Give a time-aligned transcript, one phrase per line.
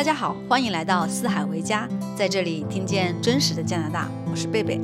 [0.00, 1.86] 大家好，欢迎来到四海为家，
[2.16, 4.10] 在这里听见真实的加拿大。
[4.30, 4.80] 我是贝贝。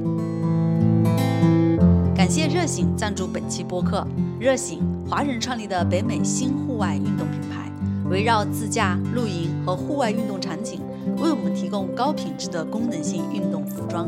[2.15, 4.07] 感谢热醒赞助本期播客。
[4.39, 7.73] 热醒，华人创立的北美新户外运动品牌，
[8.11, 10.83] 围绕自驾、露营和户外运动场景，
[11.17, 14.07] 为我们提供高品质的功能性运动服装。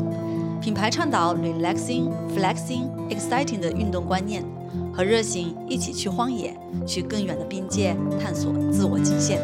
[0.61, 4.45] 品牌倡导 relaxing、flexing、exciting 的运动观念，
[4.93, 6.55] 和热醒一起去荒野，
[6.85, 9.41] 去更远的边界，探索自我极限。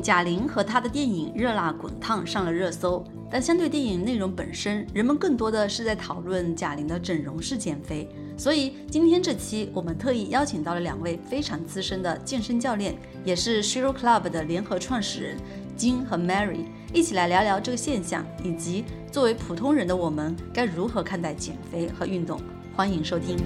[0.00, 8.08] 贾玲和她的电影《热辣滚烫》上了热搜，但相对电影内容本身，人们更多的是在讨论贾玲的整容式减肥。
[8.36, 15.36] 所以今天这期，我们特意邀请到了两位非常资深的健身教练，也是 Shiro Club 的联合创始人
[15.76, 22.40] 金和 Mary，一起来聊聊这个现象，以及作为普通人的我们该如何看待减肥和运动。
[22.76, 23.36] 欢迎收听。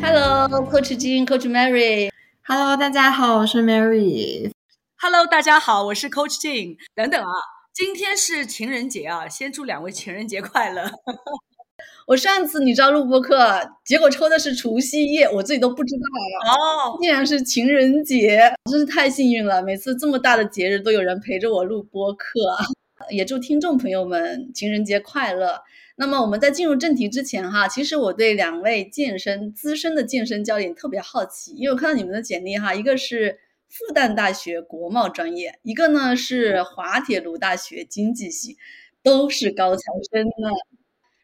[0.00, 2.13] Hello，Coach 金，Coach Mary。
[2.46, 4.50] Hello，大家好，我是 Mary。
[4.98, 6.76] Hello，大家好，我是 Coach Jin。
[6.94, 7.32] 等等啊，
[7.72, 10.82] 今天是情人节啊，先祝两位情人节快乐。
[12.06, 16.52] 我上次你知道录播课，结果抽的是除夕夜，我自己都不知道呀。
[16.52, 19.62] 哦，竟然是情人节，真是太幸运了。
[19.62, 22.28] 每次这么大的节日都有人陪着我录播课，
[23.08, 25.62] 也祝听众朋友们情人节快乐。
[25.96, 38.56] 那么我们在进入正题之前哈，其实我对两位健身资深的健身教练特别好奇，因为我看到你们的简历哈，一个是复旦大学国贸专业，一个呢是滑铁卢大学经济系，
[39.02, 40.50] 都是高材生呢。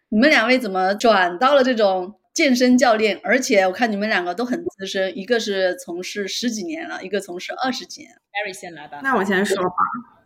[0.09, 3.21] 你们两位怎么转到了这种健身教练？
[3.25, 8.13] 而且我看你们两个都很资深，一个是从事十几年了，一个从事二十几年。
[8.33, 9.01] Mary 先来吧。
[9.03, 10.20] 那我先说吧。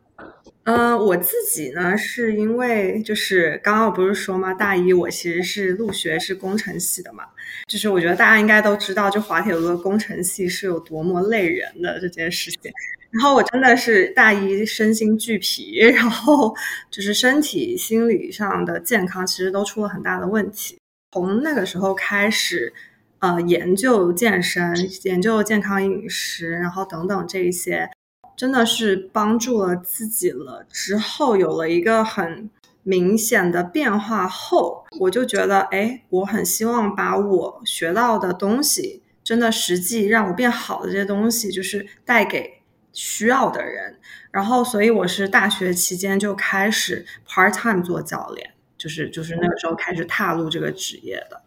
[0.64, 4.54] 嗯，我自己呢，是因为就是刚刚我不是说吗？
[4.54, 7.24] 大一我其实是入学是工程系的嘛，
[7.66, 12.72] 就是我觉得大家应该都知道，就滑铁卢的工程系是有多么累人的这件事情。
[13.10, 16.54] 然后我真的是大一身心俱疲，然后
[16.90, 20.78] 就是身体、心理上的健康其实都出了很大的问题。
[21.12, 22.72] 从那个时候开始，
[23.18, 27.90] 呃，研究健身、研究健康饮食，然后等等这一些。
[28.36, 32.50] 真的是帮助了自己了，之后有了一个很
[32.82, 42.60] 明显的变化后，我就觉得，哎，我很希望把我学到的东西，真的实际让我变好的这些东西，就是带给
[42.92, 43.98] 需要的人。
[44.30, 51.42] 然后，所以我是大学期间就开始 part time 做教练，就是就是那个时候开始踏入这个职业的。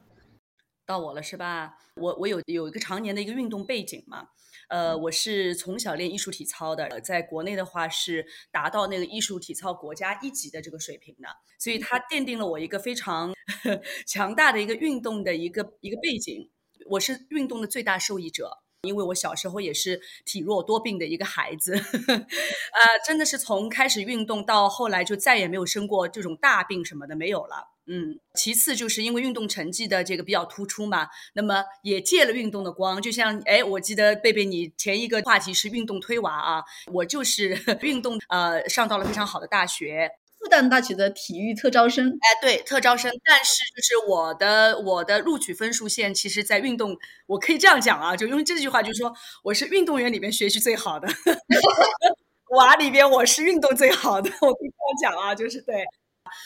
[0.86, 1.74] 到我了是吧？
[1.96, 4.30] 我我有有一个常年的一个运动背景嘛。
[4.68, 13.34] 呃，我是从小练艺术体操的，在国内的话是达到那个艺术体操国家一级的这个水平的，所以它奠定了我一个非常
[14.06, 16.50] 强大的一个运动的一个一个背景。
[16.90, 27.77] 我是运动的最大受益者，因为我小时候也是体弱多病的一个孩子， 呃，真的是从开始运动到后来就再也没有生过这种大病什么的没有了。
[27.90, 51.08] 嗯，其次就是因为运动成绩的这个比较突出嘛，那么也借了运动的光，就像哎，我记得贝贝你前一个话题是运动推娃啊，我就是 运动呃上到了非常好的大学，复旦大学的体育特招生，哎对，特招生，但是就是我的我的录取分数线，其实在运动，我可以这样讲啊，就用这句话就是说我是运动员里边学习最好的，
[52.58, 54.70] 娃里边我是运动最好的，我可以
[55.00, 55.86] 这样讲啊，就是对。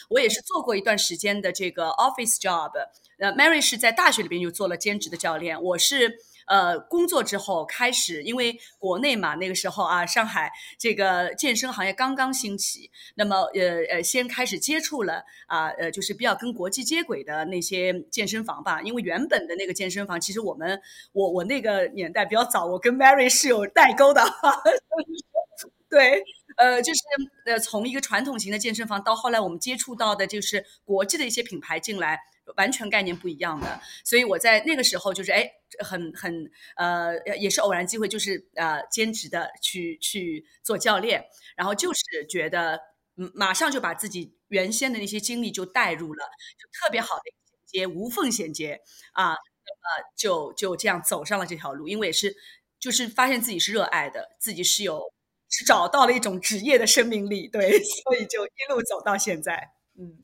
[0.09, 2.71] 我也是做过一段时间的这个 office job。
[3.19, 5.61] 呃，Mary 是在大学里边就做了兼职的教练。
[5.61, 18.81] 我是呃工作之后开始，因为国内嘛那个时候啊，上海这个健身行业刚刚兴起，那么呃呃先开始接触了啊呃就是比较跟国际接轨的那些健身房吧。
[18.81, 20.81] 因为原本的那个健身房，其实我们
[21.13, 24.23] 我我那个年代比较早，我跟 Mary 是有代沟的。
[25.87, 26.23] 对。
[26.57, 26.99] 呃，就是
[27.45, 32.19] 呃，从一个传统型的健身房到后来我们接触到的，就是国际的一些品牌进来，
[32.57, 33.81] 完全概念不一样的。
[34.03, 35.49] 所以我在那个时候就是哎，
[35.83, 41.23] 很很呃，也是偶然机会，就是呃，兼职的去去做教练，
[41.55, 42.79] 然后就是觉得
[43.17, 46.25] 嗯马上就把自己原先的那些经历就带入了，
[46.59, 47.23] 就特别好的
[47.65, 48.81] 衔接，无缝衔接
[49.13, 52.35] 啊，那么就就这样走上了这条路，因为也是
[52.79, 55.13] 就是发现自己是热爱的，自己是有。
[55.51, 57.69] 是找到了一种职业的生命力，对，
[58.03, 59.69] 所以就一路走到现在，
[59.99, 60.17] 嗯，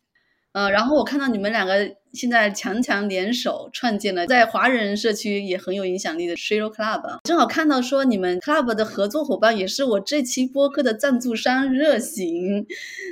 [0.54, 12.66] 呃，然后我看到你们两个现在强强联手，创建了在华人社区也很有影响力的 Shiro Club，正好看到说你们 Club 的合作伙伴也是我这期播客的赞助商热行，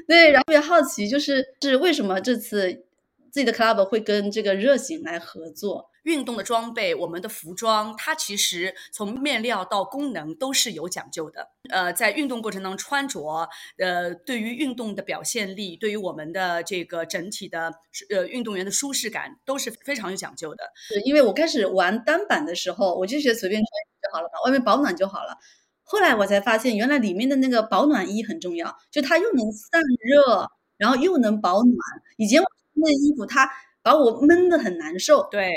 [0.08, 2.84] 对，然后也好奇，就是是为什么这次。
[3.32, 5.90] 自己的 club 会跟这个热醒来合作。
[6.06, 11.50] 运动的装备，我们的服装，它其实从面料到功能都是有讲究的。
[11.70, 17.74] 呃，在运动过程当中穿着，呃，对于运动的表现力，对于我们的这个整体的
[18.12, 20.64] 呃运动员的舒适感都是非常有讲究的。
[20.90, 23.68] 对，因为我开始玩单板的时候，我就觉得随便穿
[24.04, 25.36] 就好了嘛，外面保暖就好了。
[25.84, 31.76] 后来我才发现，原来里面的那个保暖衣很重要，就它又能散热，然后又能保暖。
[32.18, 33.50] 以前我那衣服它
[33.82, 35.28] 把我闷得很难受。
[35.32, 35.52] 对。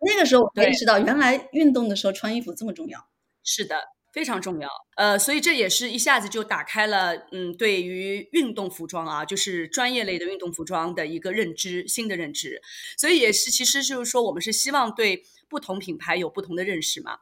[0.00, 3.08] 那个时候我意识到，原来运动的时候穿衣服这么重要。
[3.42, 3.76] 是的，
[4.12, 4.68] 非常重要。
[4.96, 12.60] 呃，所以这也是一下子就打开了，嗯，对于运动服装啊，就是专业类的运动服装的一个认知，新的认知。
[12.96, 17.18] 所以也是，其实就是说，我们是希望对不同品牌有不同的认识嘛。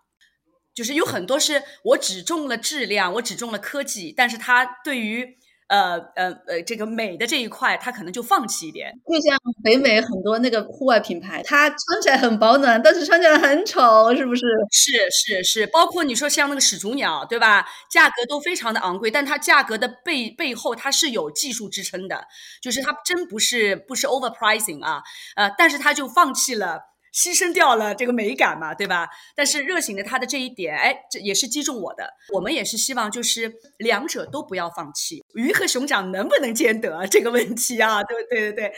[0.75, 5.39] 就是有很多是我只重了质量，我只重了科技，但是它对于。
[5.69, 8.93] 呃呃呃，这个美的这一块，他可能就放弃一点。
[9.07, 14.43] 就像北美很多那个户外品牌，它穿起来很保暖，但是穿起来很丑，是不是？
[14.71, 17.67] 是是是，包括你说像那个始祖鸟，对吧？
[17.91, 22.27] 价格都非常的昂贵，但它价格的背背后它是有技术支撑的，
[22.63, 25.03] 就是它真不是不是 overpricing 啊，
[25.37, 26.96] 呃，但是它就放弃了。
[27.17, 29.09] 牺牲掉了这个美感嘛，对吧？
[29.35, 32.13] 但是热醒的他的这一点，哎，这也是击中我的。
[32.35, 38.03] 我们也是希望就是两者都不要放弃，鱼和熊掌能不能兼得这个问题啊？
[38.05, 38.73] 对对对对。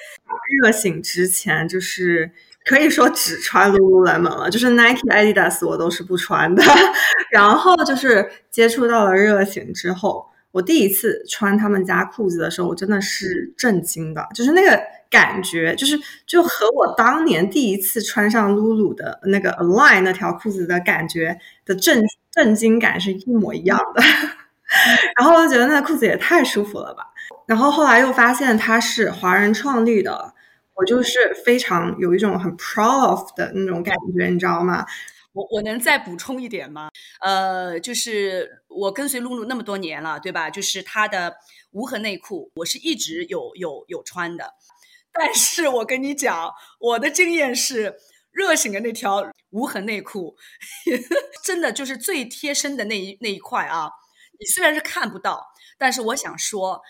[0.62, 2.30] 热醒之前就是
[2.64, 6.62] 可以说只穿 lululemon 了，就是 Nike、Adidas 我都是不穿的。
[7.32, 14.80] 然后就是接触到了热醒之后，我第一次穿他们家裤子的时候，我真的是震惊的，就是那个。
[15.10, 21.34] 感觉就是就和我当年第一次穿上露露的那个 Align 那条裤子的感觉
[21.64, 24.02] 的震震惊感是一模一样的，
[25.16, 27.04] 然后我就觉得那个裤子也太舒服了吧。
[27.46, 30.34] 然后后来又发现它是华人创立的，
[30.74, 34.84] 我就是非常有一种很 proud of 的那种感觉，你知道吗？
[35.38, 36.90] 我我能再补充一点吗？
[37.20, 40.50] 呃，就是我跟随露露那么多年了，对吧？
[40.50, 41.36] 就是她的
[41.70, 44.54] 无痕内裤，我是一直有有有穿的。
[45.12, 47.98] 但是我跟你讲，我的经验是，
[48.32, 50.36] 热醒的那条无痕内裤，
[51.44, 53.92] 真的就是最贴身的那一那一块啊。
[54.40, 55.46] 你虽然是看不到，
[55.78, 56.82] 但是我想说，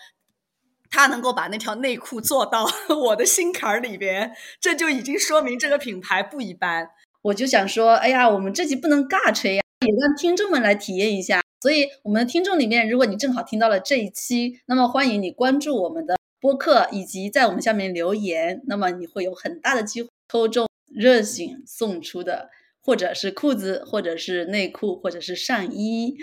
[0.89, 2.67] 他能够把那条内裤做到
[3.09, 6.89] 我的心坎儿里边，这就已经说明这个品牌不一般。
[7.21, 11.41] 我就想说，哎呀，我们这集不能尬吹呀，也让听众们来体验一下。
[11.61, 16.15] 所以，我们的听众里面，如果你正好听到了这一期，那么欢迎你关注我们的。
[16.41, 22.49] 播客以及在我们下面留言，那么你会有很大的机会抽中热醒送出的，
[22.81, 26.15] 或者是裤子，或者是内裤，或者是上衣，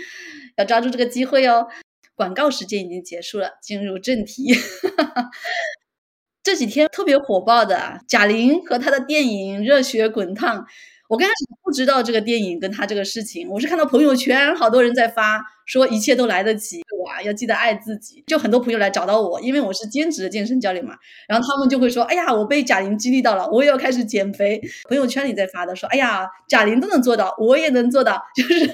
[0.56, 1.66] 要抓住这个机会哦。
[2.14, 4.54] 广告时间已经结束了，进入正题。
[6.46, 10.60] 这几天特别火爆的贾玲和她的电影《热血滚烫》。
[11.08, 18.24] 我刚开始不知道这个电影跟他这个事情，我是看到朋友圈好多人在发，说一切都来得及，哇，要记得爱自己。
[18.26, 20.94] 就很多朋友来找到我，因为我是兼职的健身教练嘛，
[21.28, 24.60] 然后他们就会说，哎呀，我被贾玲激励到了，我也要开始减肥。
[24.88, 28.20] 朋友圈里在发的说，哎呀，贾玲都能做到，我也能做到。
[28.34, 28.68] 就是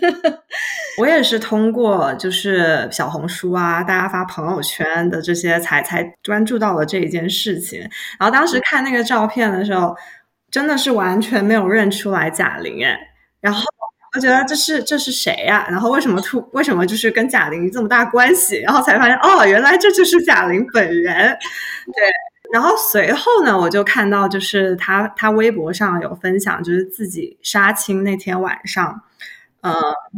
[0.98, 7.80] 我也是通过就是小红书啊，大家发朋友圈的这些才才关注到了这一件事情。
[8.18, 9.94] 然后当时看那个照片的时候。
[10.52, 12.96] 真的是完全没有认出来贾玲哎，
[13.40, 13.64] 然后
[14.14, 15.66] 我觉得这是这是谁呀？
[15.70, 18.58] 然后为什么突为什么就是跟贾玲这么大关系？
[18.60, 21.36] 然后才发现哦，原来这就是贾玲本人。
[21.86, 22.04] 对，
[22.52, 29.00] 然后随后呢，我就看到就是他他微博上有分享，就是自己杀青那天晚上。
[29.62, 29.72] 呃，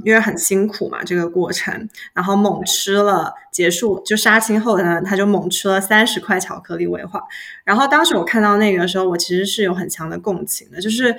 [0.05, 7.23] 因为很辛苦嘛，这个过程，然后猛吃了，结束就杀青后呢，他就猛吃了三十块巧克力威化。
[7.63, 11.15] 然后当时我看到那个时候，我其实是有很强的共情的，就是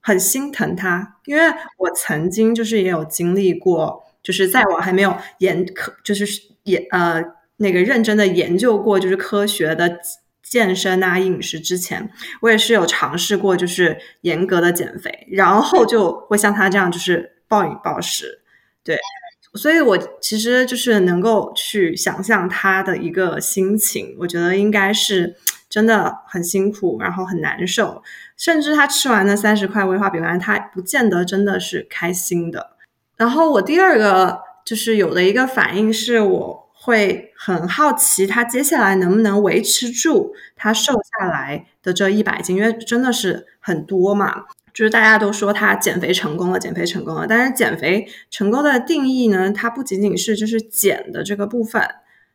[0.00, 1.42] 很心疼他，因为
[1.76, 6.24] 我曾经就是也有经历过，就是在我还没有研科，就是
[6.62, 7.22] 研呃
[7.58, 9.98] 那个认真的研究过，就是科学的
[10.42, 17.28] 健身啊饮食之前，我也是有尝试过，就是严格的减肥，然后就会像他这样，就是。
[17.52, 18.40] 暴饮暴食，
[18.82, 18.96] 对，
[19.52, 25.36] 所以我其实就是能够去想象他的一个心情，我觉得应该是
[25.68, 28.02] 真的很辛苦，然后很难受，
[28.38, 32.70] 甚至他吃完那三十块威化饼干，他不见得真的是开心的。
[33.18, 44.44] 然后我第二个就是有的一个反应是，我会很好奇他接下来能不能维持住他瘦下来的这一百斤，因为真的是很多嘛。
[44.74, 47.26] 就是大家都说他减肥成功了，减肥成功了。
[47.28, 51.82] 但是减肥成功的定义呢，它不仅仅是就是减的这个部分，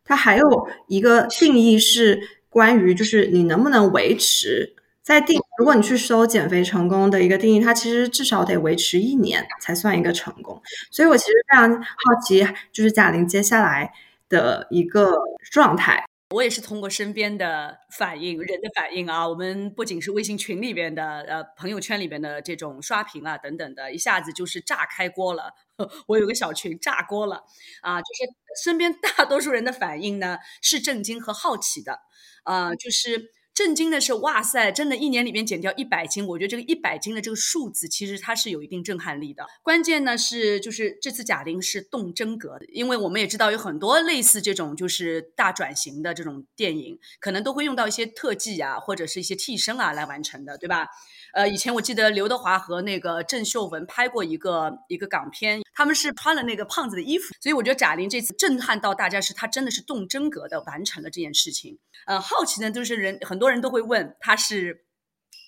[0.06, 10.62] 它还有一个定义是关于就是你能不能维持在定，如果你去搜减肥成功的一个定义，它其实至少得维持一年才算一个成功。
[10.92, 13.92] 所以我其实非常好奇，就是贾玲接下来
[14.30, 15.18] 的一个
[15.50, 16.06] 状态。
[16.32, 25.54] 我也是通过身边的反应，人的反应啊，我们不仅是微信群里边的，呃，朋友圈里边的这种刷屏啊等等的，一下子就是炸开锅了。
[26.08, 27.44] 我有个小群炸锅了
[27.82, 32.02] 啊，就是身边大多数人的反应呢是震惊和好奇的，
[32.44, 33.32] 啊，就是。
[33.58, 39.48] 震惊的是，哇塞，真的，一年里面减掉一百斤，我觉得这个一百斤的这个数字，其实它是有一定震撼力的。
[39.64, 50.86] 关键呢是，就是这次贾玲是动真格的，因为我们也知道有很多类似这种就是大转型的这种电影，可能都会用到一些特技啊，或者是一些替身啊来完成的，对吧？
[51.34, 61.80] 呃，以前我记得刘德华和那个郑秀文拍过一个一个港片，他们是穿了那个胖子的衣服，所以我觉得贾玲这次震撼到大家是她真的是动真格的完成了这件事情。
[62.06, 64.84] 呃，好奇呢，就是人很多人都会问他是。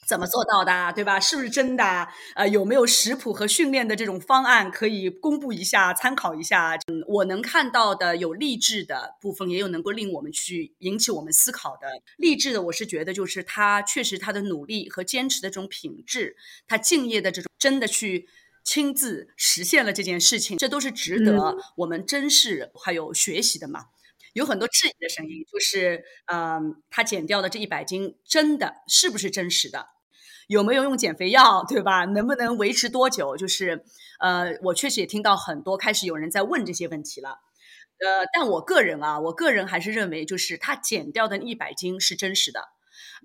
[0.08, 1.20] 怎么做到的，对吧？
[1.20, 2.08] 是不是真的？
[2.34, 6.76] 呃，有没有食谱和训练的这种方案可以公布一下、参考一下？
[6.88, 11.88] 嗯，我能看到的有励志的部分，也有能够令我们去引起我们思考的。
[12.18, 16.36] 励志的，我是觉得就是他确实他的努力和坚持的这种品质，
[16.68, 18.28] 他敬业的这种真的去
[18.64, 23.86] 亲自实现了这件事情，这都是值得我们珍视还有学习的嘛。
[24.34, 29.88] 有很多质疑的声音，就是嗯，他减掉的这一百斤真的是不是真实的？
[30.48, 32.06] 有没有用减肥药，对吧？
[32.06, 33.38] 能不能维持多久？
[33.38, 33.84] 就是，
[34.20, 37.38] 呃，我确实也听到很多开始有人在问这些问题了，
[38.00, 42.62] 呃，但我个人啊，我个人还是认为，就是他减掉的一百斤是真实的，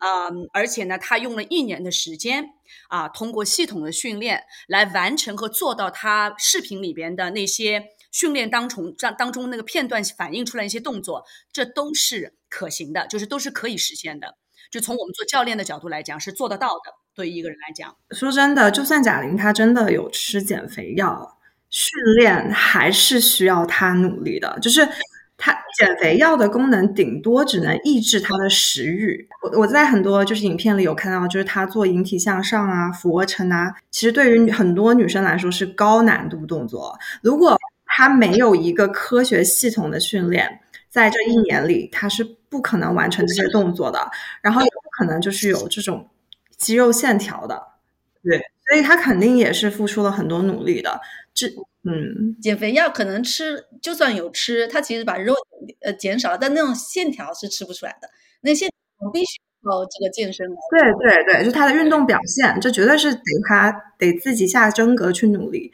[0.05, 2.51] 嗯，而且呢，他用了一年的时间
[2.91, 14.37] 啊，通过系统的训练来完成和做到他视频里边的那些训练当中当当中那个片段反映出来一些动作，这都是可行的，就是都是可以实现的。
[14.71, 16.95] 就从我们做教练的角度来讲，是做得到的。
[17.13, 21.39] 对于一个人来讲，说真的，就算贾玲她真的有吃减肥药，
[21.71, 24.59] 训练还是需要她努力的。
[24.61, 24.89] 就是
[25.37, 29.29] 她减肥药的功能，顶多只能抑制她的食欲。
[29.43, 36.97] 我我在很多就是影片里有看到，就是她做引体向上啊、俯卧撑啊，其实对于很多女生来说是高难度动作。
[37.23, 37.57] 如果
[37.97, 40.61] 她没有一个科学系统的训练，
[40.91, 44.11] 在这一年里，他是不可能完成这些动作的。
[44.43, 46.09] 然后也不可能就是有这种。
[46.57, 47.61] 肌肉线条的，
[48.23, 51.01] 对，所以他肯定也是付出了很多努力的。
[51.35, 51.49] 这，
[51.83, 55.35] 嗯，减肥药可能吃，就算有吃，他其实把肉
[55.81, 58.09] 呃减少了，但那种线条是吃不出来的。
[58.43, 58.71] 那线
[59.13, 60.47] 必须靠这个健身。
[60.71, 65.73] 对对对，就他的运动表现，这绝对是得他得自己下真格去努力，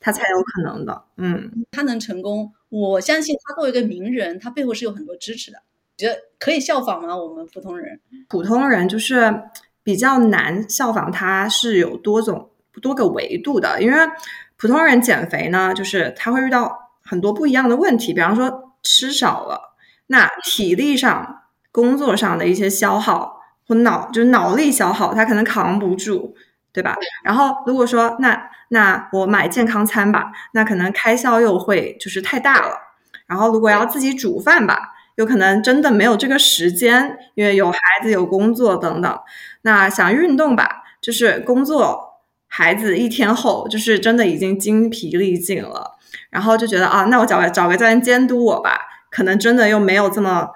[0.00, 1.04] 他才有可能的。
[1.16, 5.58] 嗯，他能成功，我相信他作为一个名人，他背后是有很多支持的。
[5.96, 7.16] 觉得可以效仿吗？
[7.16, 9.42] 我们普通人，普通人就是。
[9.84, 12.50] 比较难效仿，他是有多种
[12.82, 13.80] 多个维度的。
[13.80, 13.98] 因为
[14.58, 18.12] 普通人减肥呢，就是他会遇到很多不一样的问题。
[18.12, 19.78] 比方说吃少了，
[20.08, 26.36] 那体力上、工作上的一些消耗或脑就是脑力消耗，他可能扛不住，
[26.72, 26.96] 对吧？
[27.22, 32.76] 然后如果说那那我买健康餐吧，那可能开销又会就是太大了。
[33.26, 34.94] 然后如果要自己煮饭吧。
[35.18, 39.18] 有可能真的没有这个时间，因为有孩子、有工作等等。
[39.62, 45.96] 那想运动吧，就是工作、孩子一天后，就是真的已经精疲力尽了，
[46.30, 48.78] 然后就觉得啊，那我找个找个教练监督我吧。
[49.10, 50.50] 可能真的又没有这么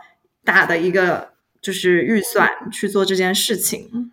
[0.44, 4.12] 大的一个就是预算去做这件事情。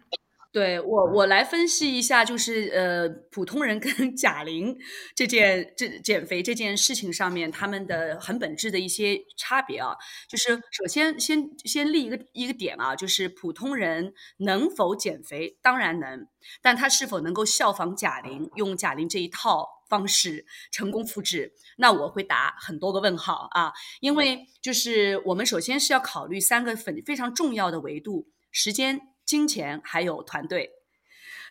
[0.59, 4.77] 对我，我来分析一下，就是呃，普通人跟 贾玲
[5.15, 9.95] 这件这减肥这件事情上面，他们的很本质的一些差别啊，
[10.27, 16.27] 就是首先先先立一个一个点啊，就是普通人能否减肥，当然能，
[16.61, 28.99] 但他是否能够效仿贾玲，用贾玲这一套方式成功复制，那我会打很多个问号啊，因为就是我们首先是要考虑三个非非常重要的维度，时间。
[29.29, 30.71] 金钱还有团队，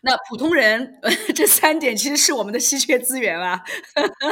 [0.03, 0.99] 那普通人
[1.33, 3.63] 这三点其实是我们的稀缺资源啊，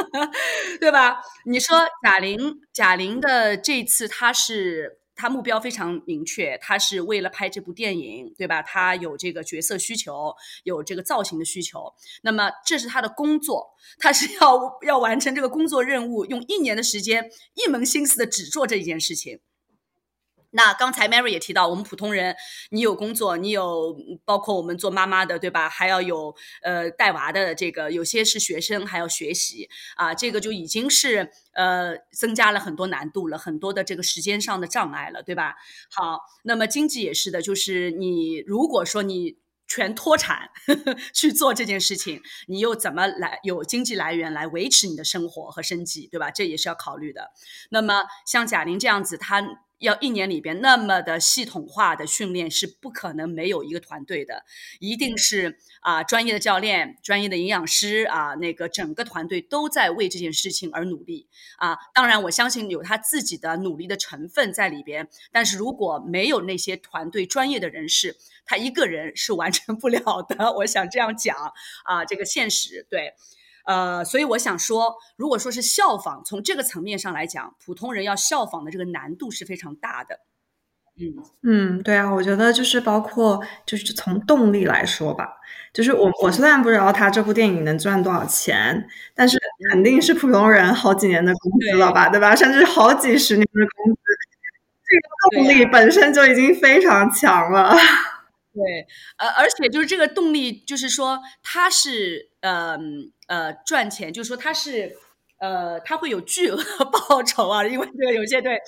[0.78, 1.22] 对吧？
[1.46, 8.60] 你说贾玲，贾玲的这次她是她目标非常明确，她是为了拍这部电影，对吧？
[8.60, 19.40] 她有这个角色需求，有这个造型的需求，那么这是她的工作，她是要要完成这个工作任务，用一年的时间，一门心思的只做这一件事情。
[20.50, 22.34] 那刚才 Mary 也提到，我们普通人，
[22.70, 25.68] 你有工作，你有包括我们做妈妈的，对吧？
[25.68, 35.54] 还要有呃带娃的，这个有些是学生还要学习啊，这个就已经是呃增加了很多难度了，很多的这个时间上的障碍了，对吧？
[35.90, 39.36] 好，那么经济也是的，就是你如果说你
[39.66, 40.48] 全脱产
[41.12, 46.30] 去做这件事情，你又怎么来有经济来源来维持你的生活和生计，对吧？
[46.30, 47.32] 这也是要考虑的。
[47.68, 49.42] 那么像贾玲这样子，她。
[49.78, 54.44] 要一年里边那么的系统化的训练是不可能没有一个团队的，
[54.80, 61.76] 一定是啊专业的教练、专业的营养师啊，那个整个团队都在为这件事情而努力啊。
[61.94, 70.52] 当然，我相信有他自己的努力的成分在里边，但是如果没有那些团队专业的人士，他一个人是完成不了的。
[70.54, 71.36] 我想这样讲
[71.84, 73.14] 啊，这个现实对。
[73.68, 80.20] 呃，所以我想说，如果说是效仿，从这个层面上来讲，普通人要效仿的这个难度是非常大的。
[81.00, 85.28] 嗯嗯，对啊，我觉得就是包括就是从动力来说吧，
[85.72, 89.38] 就是我我虽然不知道他这部电影能赚多少钱，但是
[89.70, 92.34] 肯定是普通人好几年的工资了吧，对吧？
[92.34, 94.00] 甚至好几十年的工资，
[94.82, 97.76] 这个动力本身就已经非常强了。
[98.54, 98.86] 对，
[99.18, 102.78] 呃，而且就是这个动力，就是说它是呃
[103.26, 104.96] 呃赚钱，就是说他是
[105.38, 108.58] 呃他会有巨额报酬啊，因为这个有些对，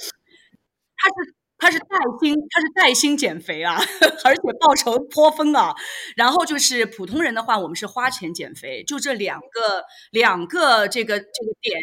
[0.97, 1.87] 他是他是带
[2.21, 3.77] 薪，他是带薪减肥啊，
[4.25, 5.75] 而且报酬颇丰啊。
[6.17, 11.79] 然后就是普通人的话，我们是花钱减肥，就这两个两个这个这个点。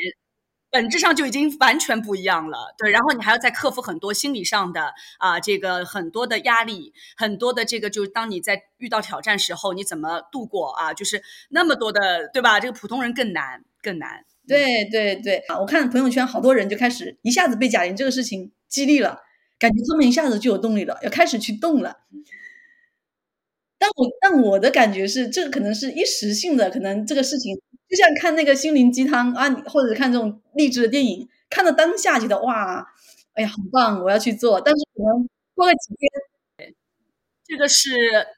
[0.78, 2.92] 本质上就已经完全不一样了，对。
[2.92, 10.94] 然后你还要再克服很多心理上的啊，这个很多的压力，很多的这个，就是当你在遇到挑战时候，你怎么度过啊？
[10.94, 12.60] 就是那么多的，对吧？
[12.60, 14.24] 这个普通人更难，更难。
[14.48, 15.58] 对对对啊！
[15.60, 19.22] 我看朋友圈好多人就开始一下子被贾玲这个事情激励了，
[19.58, 22.02] 感觉他们一下子就有动力了，要开始去动了。
[23.80, 27.60] 但我但我的感觉是，这个可能是一时性的，可能这个事情。
[27.90, 32.86] 就像看那个心灵鸡汤啊，或者看这种励志的电影，看到当下觉得哇，
[33.34, 34.60] 哎呀，很棒，我要去做。
[34.62, 36.10] 但是可能过个几天，
[37.46, 37.92] 这个是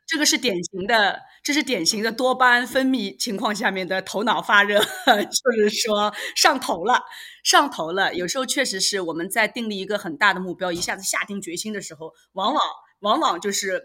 [0.08, 7.02] 这个是典型的，这是典型的多巴胺分泌情况下面的头脑发热， 就是说上头了，
[7.43, 8.13] 上头了。
[8.13, 12.62] 有时候确实是我们在定立一个很大的目标，一下子下定决心的时候，往往
[13.02, 13.84] 往往就是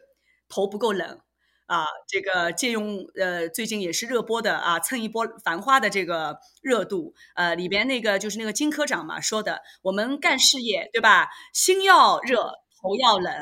[0.49, 1.21] 头不够冷。
[1.67, 11.29] 啊，这个借用呃，最近也是热播的啊，蹭一波《繁花》的这个热度，呃，里边那个就是那个金科长嘛说的，我们干事业对吧？
[11.53, 13.33] 心要热，头要冷，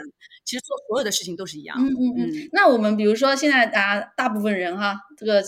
[0.45, 1.77] 其实做所有的事情都是一样。
[1.79, 2.49] 嗯嗯嗯。
[2.53, 5.43] 那我们比如说现在大家大部分人哈，这个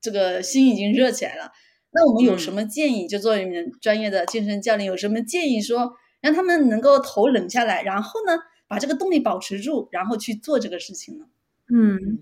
[0.00, 1.50] 这个心已经热起来了，
[1.90, 3.08] 那我们有什么建议？
[3.08, 8.38] 就作为你们专业的健身教练，有什么建议说让他们能够头冷下来，然后呢，
[8.68, 11.24] 把这个动力保持住，然后去做这个事情呢？
[11.72, 12.18] 嗯，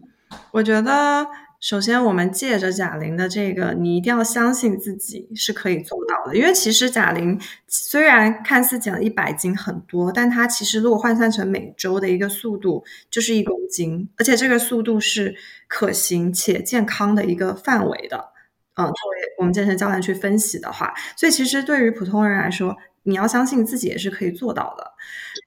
[0.53, 1.27] 我觉得
[1.61, 6.37] 首先我们借着贾玲的这个，你一定要相信自己是可以做到的。
[6.37, 15.35] 因为其实贾玲虽然看似减了一百斤很多，但她其实如果换算成每周的一个速度就是一公斤，而且这个速度是
[15.67, 18.33] 可行且健康的一个范围的。
[18.75, 24.93] 嗯，作为我们健身教练去分析的话，所以其实对于普通人来说，你要相信自己也是可以做到的。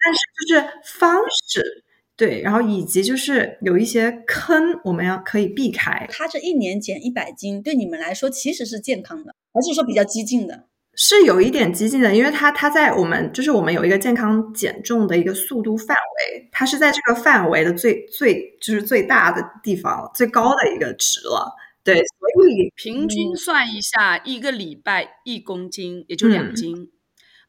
[0.03, 1.83] 但是就是方式。
[2.21, 6.05] 对，然后以及就是有一些坑，我们要可以避开。
[6.11, 10.67] 他这一年减一百斤，对你们来说其实是健康的，还是说比较激进的？
[10.93, 21.51] 是有一点激进的，因为他他在我们就是我们有一个健康减重的一个速度范围，它是在这个范围的最最就是最大的地方，最高的一个值了。
[21.83, 26.87] 对，所以平均算一下，一个礼拜一公斤，也就两斤，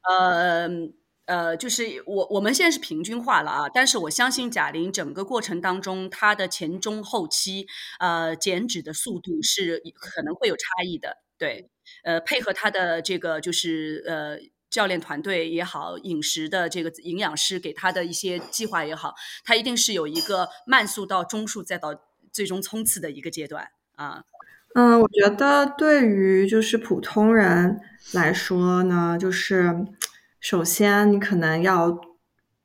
[0.09, 0.71] 呃。
[1.27, 7.67] 呃，就是我我们现在是平均化了啊，但是我相信贾玲整个过程当中，她的前中后期
[8.01, 11.71] 呃减脂的速度是可能会有差异的，对，
[12.03, 14.37] 呃，配合她的这个就是呃
[14.69, 24.25] 教练团队也好，饮食的这个营养师给她的一些计划也好，她一定是有一个慢速到中速再到最终冲刺的一个阶段啊。
[24.75, 27.81] 嗯，我觉得对于就是普通人
[28.13, 29.87] 来说呢，就是。
[30.43, 32.01] 首先，你可能要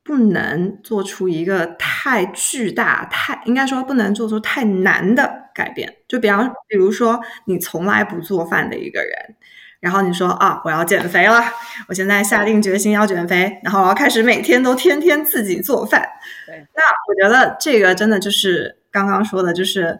[0.03, 5.97] 不能做出一个太巨大、太应该说不能做出太难的改变。
[6.07, 9.35] 就比方，比如说你从来不做饭的一个人，
[9.79, 11.39] 然后你说啊，我要减肥了，
[11.87, 16.01] 我现在下定决心要减肥，然后我要开始每天都天天自己做饭。
[16.47, 19.99] 对，那我觉得这个真的就是刚刚说的，就是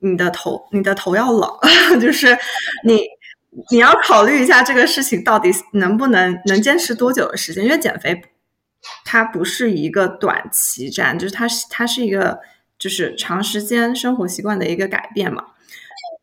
[0.00, 1.48] 你的头，你的头要冷，
[2.02, 2.36] 就是
[2.82, 2.98] 你。
[3.70, 8.22] 你要考虑一下这个事情到底能不能能坚持多久的时间，因为减肥
[9.04, 12.38] 它不是一个短期战，就是它是它是一个
[12.78, 15.44] 就是长时间生活习惯的一个改变嘛。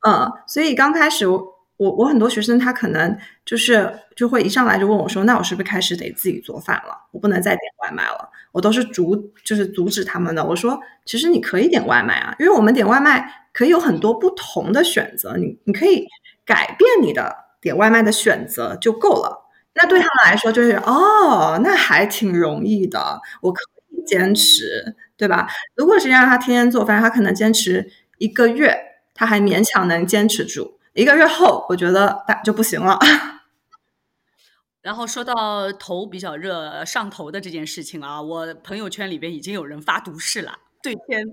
[0.06, 1.42] 嗯，所以刚开始我
[1.78, 7.08] 我我很多学生他可能就是就会一上来就问我说，那我是不是开始得自己做饭了？
[7.12, 8.30] 我不能再点外卖了？
[8.52, 10.46] 我都是阻就是阻止他们的。
[10.46, 16.06] 我说，其实你可以点外卖啊，因为我们点外卖可以有很多不同的选择，你你可以
[16.46, 19.50] 改变你的点外卖的选择就够了。
[19.76, 25.48] 那对他们来说就是哦，那还挺容易的，我可以坚持，对吧？
[25.76, 28.78] 如果是让他天天做饭，他可能坚持一个月，
[29.14, 30.80] 他还勉强能坚持住。
[30.94, 33.00] 一个月后，我觉得大就不行了。
[34.84, 40.60] 然后说到头比较热、上头的这件事情啊，我朋友圈里边已经有人发毒誓了。
[40.84, 41.26] 对天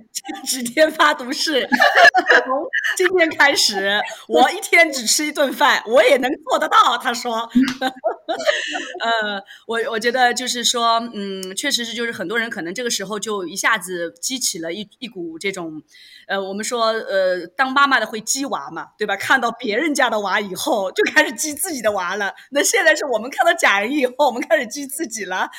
[0.47, 1.69] 指天发毒誓，
[2.47, 2.65] 从
[2.97, 6.97] 今天开始，我一天只吃一顿饭，我也能做得到。
[6.97, 7.35] 他说，
[9.03, 15.83] 呃，我我觉得就是说，嗯，确实是，就是很多人可能这个时候就一下子激起了一一股这种，
[16.29, 19.17] 呃，我们说，呃，当妈妈的会激娃嘛，对吧？
[19.17, 22.33] 看到别人家的娃以后，就开始激自己的娃了。
[22.53, 25.51] 那现在是我们看到假人以后，我们开始激自己了，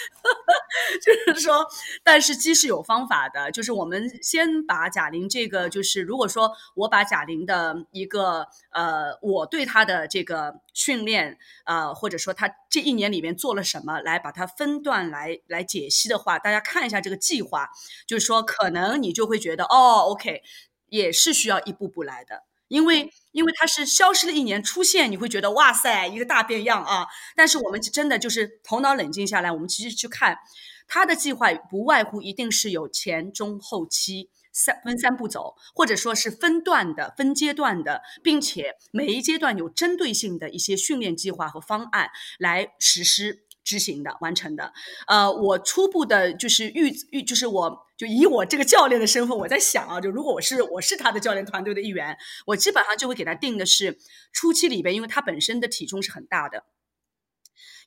[1.03, 1.67] 就是说，
[2.05, 3.80] 但是激是有方法的，就是我。
[3.81, 17.69] 我们先把贾玲这个，就是如果说我把贾玲的一个呃，我对她的这个训练，呃，或者说她这一年里面做了什么，来把它分段来来解析的话，大家看一下这个计划，
[18.05, 20.43] 就是说可能你就会觉得哦，OK，
[20.89, 27.07] 也是需要一步步来的，因为因为它是消失了一年出现，你会觉得哇塞，一个大变样啊！
[27.35, 30.37] 但是我们真的就是头脑冷静下来，我们其实去看。
[30.93, 44.73] 他的计划不外乎一定是有前中后期三分三步走，或者说是分段的、分阶段的，并且每一阶段有针对性的一些训练计划和方案来实施执行的、完成的。
[45.07, 53.97] 呃，我初步的就是预预，就是我就以我这个教练的身份，我在想啊，就如果我是我是他的教练团队的一员，我基本上就会给他定的是
[54.33, 56.65] 初期里边，因为他本身的体重是很大的。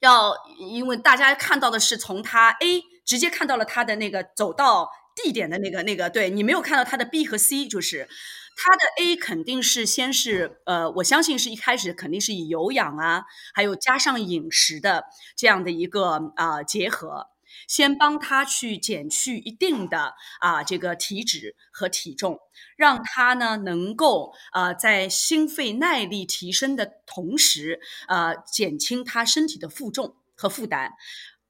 [0.00, 8.08] 要，因为大家看到的是从他 A 直接看到了他的那个走到 D 点的那个那个，对你没有看到他的 B 和 C，就是
[8.56, 15.04] 他的 A 肯定是先是呃，我相信是一开始肯定是以有氧啊，还有加上饮食的
[15.36, 17.28] 这样的一个啊结合。
[17.68, 22.40] 先帮他去减去一定的啊这个体脂和体重，
[22.76, 30.94] 让他呢能够呃在心肺耐力提升的同时，呃减轻他身体的负重和负担，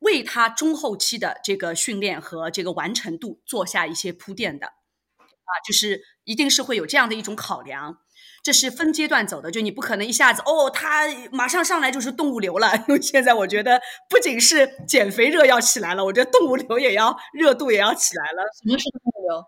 [0.00, 7.98] 为他中后期的这个训练和这个完成度做下一些铺垫的，啊就是一定是会有这样的一种考量。
[8.42, 12.76] 这是分阶段走的，就你不可能一下子哦，他马上上来就是动物流了。
[12.76, 18.42] 因 为现在我觉得不仅是减肥热要起来了，我觉得动物流也要热度也要起来了。
[18.62, 19.44] 什么是动物流？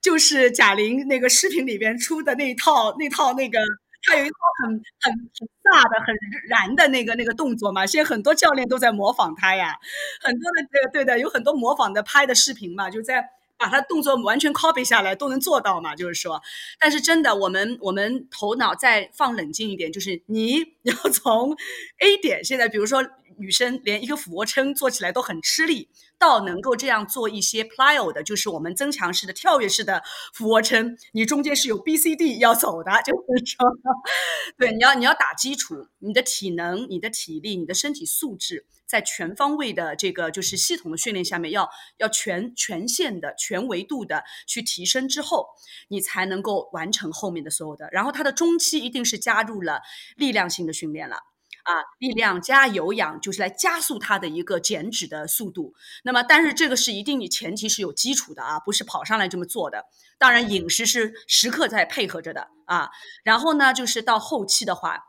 [0.00, 3.58] 就是贾玲那个视频里边出的那一套那套那个，
[4.02, 6.14] 他有一套很很很飒的、很
[6.48, 7.86] 燃的那个那个动作嘛。
[7.86, 9.78] 现在很多教练都在模仿他呀，
[10.20, 13.30] 很多的对对的，有很多模仿的拍的视频嘛，就在。
[13.58, 15.94] 把他动作完全 copy 下来都能做到嘛？
[15.94, 16.42] 就是说，
[16.80, 21.56] 但是真的，我们我们头脑再放冷静一点，就是你要从
[21.98, 23.04] A 点，现在比如说
[23.38, 25.88] 女生连一个俯卧撑做起来都很吃力，
[26.22, 30.00] 到能够这样做一些 plyo 的，就是我们增强式的跳跃式的
[30.32, 33.66] 俯卧撑，你中间是有 B C D 要走的，就是说，
[34.56, 38.66] 对，你要你要打基础，你的体能、你的体力、你的身体素质。
[38.84, 45.46] 在全方位的这个就是系统的训练下面，要要全全线的全维度的去提升之后，
[45.88, 47.88] 你才能够完成后面的所有的。
[47.90, 49.80] 然后它的中期一定是加入了
[50.14, 51.16] 力量性的训练了
[51.64, 55.74] 啊，力量加有氧就是来加速它的一个减脂的速度。
[56.04, 59.84] 那么，但是这个是一定你前提是有基础的啊，不是跑上来这么做的。
[60.18, 62.90] 当然，饮食是时刻在配合着的啊。
[63.24, 65.00] 然后呢，就是到后期的话。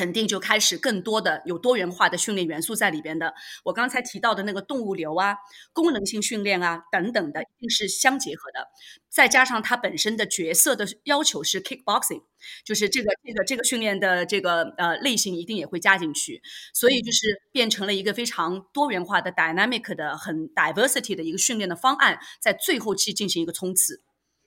[0.00, 3.34] 肯定就开始更多的有多元化的训练元素在里边的。
[3.64, 5.36] 我刚才提到的那个动物流啊、
[5.74, 8.68] 功能性训练啊等等的，一定是相结合的。
[9.10, 12.22] 再加上它本身的角色的要求是 kickboxing，
[12.64, 16.40] 就是这个这个这个训练的这个呃类型一定也会加进去，
[16.72, 24.00] 所以就是变成了一个非常多元化的 dynamic 的很 diversity 的一个训练的方案，在最后期进行一个冲刺。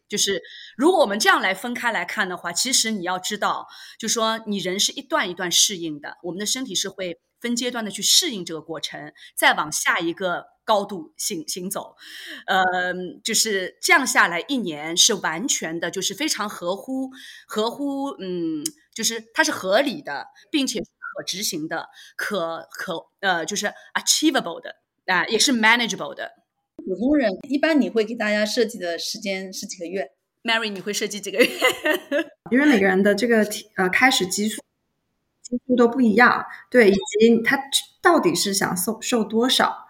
[0.07, 0.41] 就是
[0.77, 11.95] 如果我们这样来分开来看的话，其实你要知道，就说你人是一段一段适应的，我们的身体是会分阶段的去适应这个过程，再往下一个高度行行走，
[12.47, 17.09] 呃，就是这样下来一年是完全的，就是非常合乎
[17.47, 18.63] 合乎，嗯，
[18.93, 24.75] 就是它是合理的，并且可执行的，可可呃，就是 achievable 的
[25.07, 26.42] 啊，也是 manageable 的。
[26.85, 30.11] 普通人一般你会给大家设计的时间是几个月
[30.43, 31.49] ？Mary，你会设计几个月？
[32.51, 34.61] 因为每个人的这个体呃开始基数
[35.41, 37.57] 基数都不一样，对，以及他
[38.01, 39.87] 到底是想瘦瘦多少。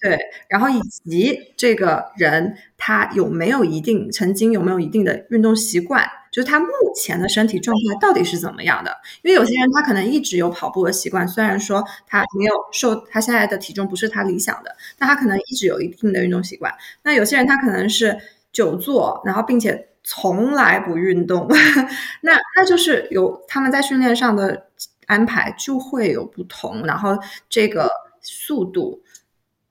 [0.00, 6.66] 对，然后以及这个人他有没有一定曾经有没有一定的运动习惯，就是他目
[6.96, 8.90] 前的身体状态到底是怎么样的？
[9.22, 16.74] 因为有些人他可能一直有跑步的习惯，虽然说他没有瘦，他现在的体重不是他理想的，但他可能一直有一定的运动习惯。
[17.04, 18.18] 那有些人他可能是
[18.52, 21.46] 久坐，然后并且从来不运动，
[22.22, 24.66] 那那就是有他们在训练上的
[25.06, 27.16] 安排就会有不同，然后
[27.48, 27.88] 这个
[28.20, 29.00] 速度。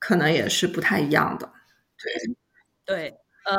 [0.05, 1.49] 可能也是不太一样的，
[2.85, 3.09] 对，对，
[3.45, 3.55] 呃，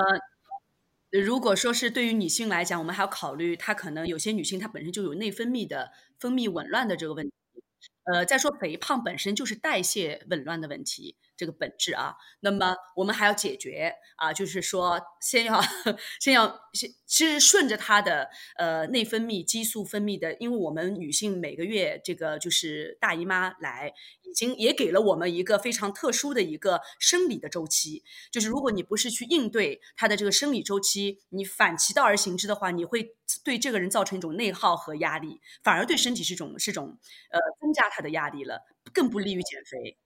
[1.20, 7.32] 如果说是对于女性来讲，我们还要考虑，她可能有些女性她本身就有内分泌的分泌紊乱的这个问题，
[8.04, 11.16] 呃，再说肥胖本身就是代谢紊乱的问题。
[11.36, 15.60] 这个本质啊，那么我们还要解决啊，就是说， 先要
[16.20, 23.92] 先要先，其实顺着它的呃内分泌激素分泌的，因为我们女性每个月这个就是大姨妈来，
[24.22, 36.98] 已经也给了我们一个非常特殊的一个生理的周期，就是如果你不是去应对它的这个生理周期，你反其道而行之的话，你会对这个人造成一种内耗和压力，反而对身体是种是种
[37.30, 39.96] 呃增加它的压力了，更不利于减肥。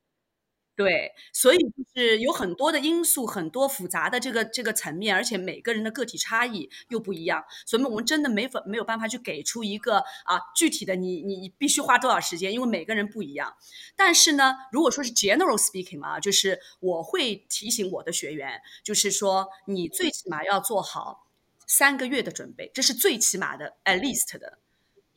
[0.78, 13.56] 对，所以就是有很多的因素，很多复杂的这个这个层面，而且每个人的个体差异又不一样，所以我们真的没法没有办法去给出一个啊具体的你你你必须花多少时间，因为每个人不一样。
[13.96, 21.26] 但是呢，如果说是 general speaking 啊，就是我会提醒我的学员，就是说你最起码要做好
[21.66, 24.58] 三个月的准备，这是最起码的 at least 的。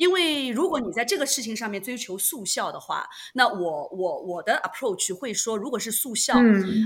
[0.01, 6.33] 因为如果你在这个事情上面追求速效的话，那我我我的 approach 会说，如果是速效，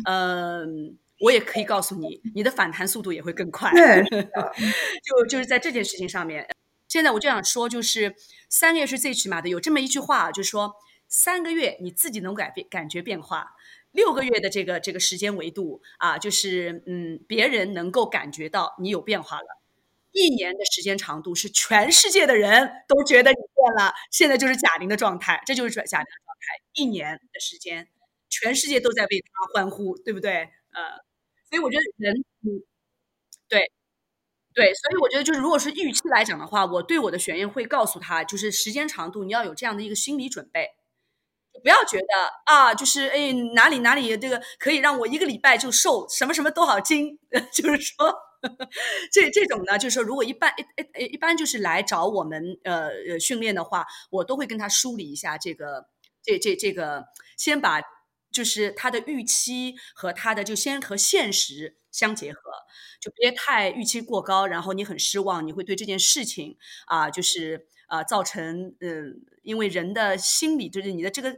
[0.04, 3.71] 嗯，我也可以告诉你，你的反弹速度也会更快。
[3.71, 4.04] 对，
[5.01, 6.45] 就就是在这件事情上面，
[6.89, 8.13] 现在我就想说，就是
[8.49, 9.47] 三个月是最起码的。
[9.47, 10.73] 有这么一句话，就是说
[11.08, 13.51] 三个月你自己能改变感觉变化，
[13.93, 19.62] 六个月的这个这个时间维度啊，就是嗯，别人能够感觉到你有变化了。
[20.15, 26.63] 一年的时间长度是全世界的人都觉得你变了，现在就是贾玲的状态，这就是贾玲的状态。
[26.73, 27.89] 一年的时间，
[28.30, 30.49] 全世界都在为她欢呼，对不对？
[30.71, 31.04] 呃，
[31.49, 32.63] 所以我觉得人，嗯，
[33.49, 33.71] 对，
[34.54, 40.69] 对，所以我觉得就是，如果是预期来讲的话，我对我的学员会告诉他，就是时间长度你要有这样的一个心理准备，
[41.63, 42.06] 不要觉得
[42.45, 47.19] 啊，就是哎哪里哪里这个可以让我一个礼拜就瘦什么什么多少斤，
[47.54, 48.25] 就是说。
[49.12, 55.88] 这这种呢，就是说，如果一般一一一般就是来找我们呃呃训练的话，我都会跟他梳理一下这个
[56.23, 57.05] 这这这个，
[57.38, 57.81] 先把
[58.31, 62.39] 就是他的预期和他的就先和现实相结合，
[63.01, 71.38] 就别太预期过高，然后你很失望，你会对这件事情啊就是啊造成嗯，因为人的心理就是你的这个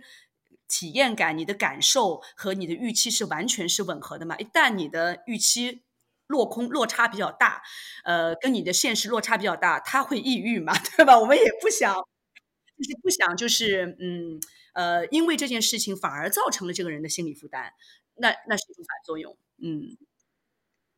[0.68, 5.84] 体验感、你的感受和你的预期是完全是吻合的嘛，一旦你的预期。
[6.28, 7.62] 落空落差比较大，
[8.04, 11.18] 呃，跟你的现实落差比较大，他会抑郁嘛，对吧？
[11.20, 14.40] 我们也不想，就是不想，就是嗯，
[14.74, 17.74] 呃，因为这件事情反而造成了这个人的心理负担，
[18.16, 19.98] 那那是一种反作用，嗯，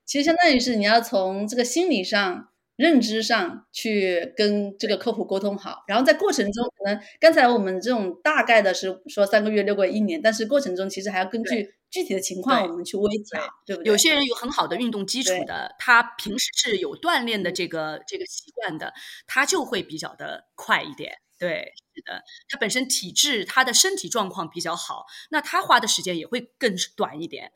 [0.05, 2.49] 其实相当于是你要从这个心理上。
[2.79, 13.91] 认知上去跟这个客户沟通好，然后在过程中，可能刚才我们这种大概的是说三个月、六个月、一年，但是过程中其实还要根据具体的情况我们去微调，对不对？
[13.91, 18.93] 有些人有很好的运动基础的，他平时是有锻炼的这个这个习惯的，
[19.27, 21.17] 他就会比较的快一点。
[21.37, 27.51] 对，是的，他本身体质、他的身体状况比较好，那他花的时间也会更短一点。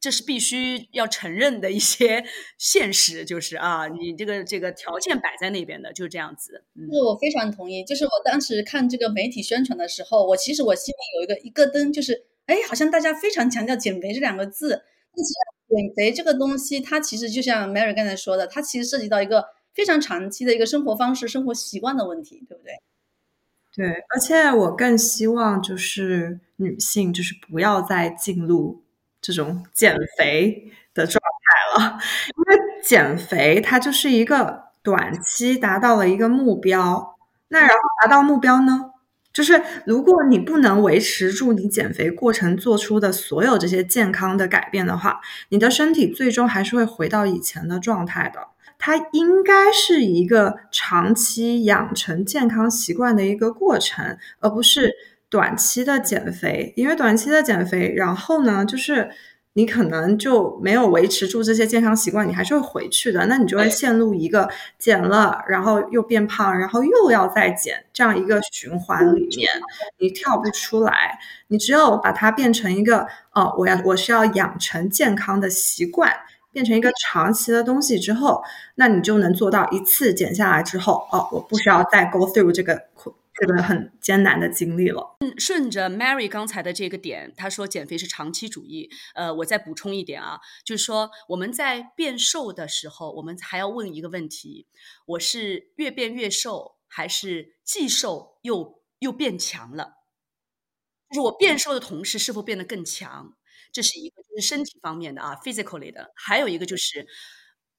[0.00, 2.24] 这是必须要承认的一些
[2.56, 6.64] 现实，就是啊，你这个这个条件摆在那边的，就是这样子。
[6.76, 7.84] 是我非常同意。
[7.84, 14.82] 就是我当时看这个媒体宣传的时候，我其实我心里有一个一个灯，就是哎，好像大家非常强调减肥这两个字。
[15.14, 15.32] 但是
[15.68, 22.72] 减肥这个东西，它其实就像 Mary 刚才说的，它其实涉及到一个非常长期的一个生活方式、生活习惯的问题，对不对？
[23.74, 28.84] 对，而且我更希望就是女性，就是不要再进入。
[29.20, 31.98] 这种减肥的状态了，
[32.36, 37.16] 因为减肥它就是一个短期达到了一个目标，
[37.48, 38.92] 那然后达到目标呢，
[39.32, 48.48] 就是如果你不能维持住你减肥过程做出的所有这些健康的改变的话，你的身体最终还是会回到以前的状态的。
[48.78, 54.94] 它应该是一个长期养成健康习惯的一个过程，而不是。
[55.30, 59.10] 短期的减肥，因为短期的减肥，然后呢，就是
[59.52, 63.26] 你可能就没有维持住这些健康习惯，你还是会回去的。
[63.26, 69.48] 那你就会陷入一个减了，然后又变胖，然后又要再减这样一个循环里面，
[69.98, 71.18] 你跳不出来。
[71.48, 76.12] 你只有把它变成一个，哦，我要我是要养成健康的习惯，
[76.52, 78.42] 变成一个长期的东西之后，
[78.76, 82.84] 那你就能做到一次减下来之后，哦，我不需要再 go through 这个。
[83.40, 85.16] 这个很艰难的经历了。
[85.20, 88.90] 嗯，顺着 Mary 刚才的这个点，她说减肥是长期主义。
[89.14, 94.66] 呃，我再补充一点啊，就是说我们在变瘦的时候，我们还要问一个问题：
[95.06, 99.94] 我是越变越瘦，还是既瘦又又变强了？
[101.10, 103.34] 就是我变瘦的同时，是否变得更强？
[103.72, 106.12] 这是一个就是身体方面的啊，physically 的。
[106.16, 107.06] 还有一个就是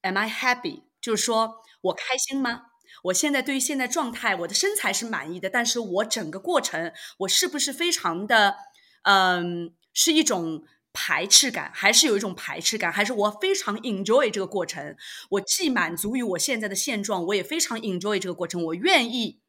[0.01, 0.83] ，Am I happy？
[1.01, 2.61] 就是说我开心吗？
[3.03, 8.55] 我现在对于现在状态，我的身材是满意的，但是我整个过程，我是不是非常的，
[9.03, 14.97] 嗯，是一种排斥感，还是有一种排斥感，还是我非常 enjoy 这个过程？
[15.31, 19.39] 我既满足于我现在的现状，我也非常 enjoy 这个过程，我愿意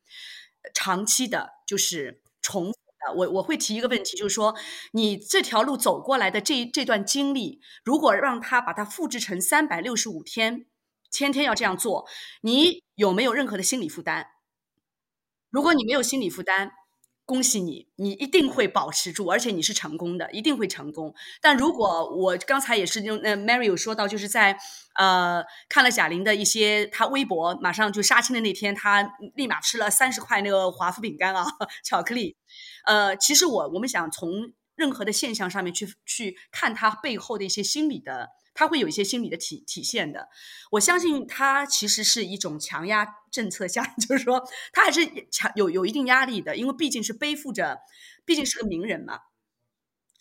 [0.72, 3.14] 长期的，就是重复的。
[3.14, 4.55] 我我会提一个问题，就是说，
[4.92, 10.66] 你这条路走过来的这这段经历，如果让他把它复制成三百六十五天。
[11.10, 12.06] 天天要这样做，
[12.42, 14.26] 你有没有任何的心理负担？
[15.50, 16.70] 如果你没有心理负担，
[17.24, 21.14] 恭喜你，你一定会保持住，而且你是成功的，一定会成功。
[21.40, 24.58] 但如果我刚才也是用那 Mary 有说到，就是在
[24.94, 31.44] 呃看了贾玲的一些她微博，马上就杀青的那天，她立马吃了三十块那个华夫饼干啊，
[31.84, 32.36] 巧克力。
[32.86, 38.30] 呃，其实我我们想从任何的现象上面去去看它背后的一些心理的。
[38.54, 40.28] 他会有一些心理的体体现的，
[40.72, 47.78] 我相信他其实是一种强压政策下， 就是说他还是强有有一定压力的，因为毕竟是背负着，
[48.24, 49.18] 毕竟是个名人嘛。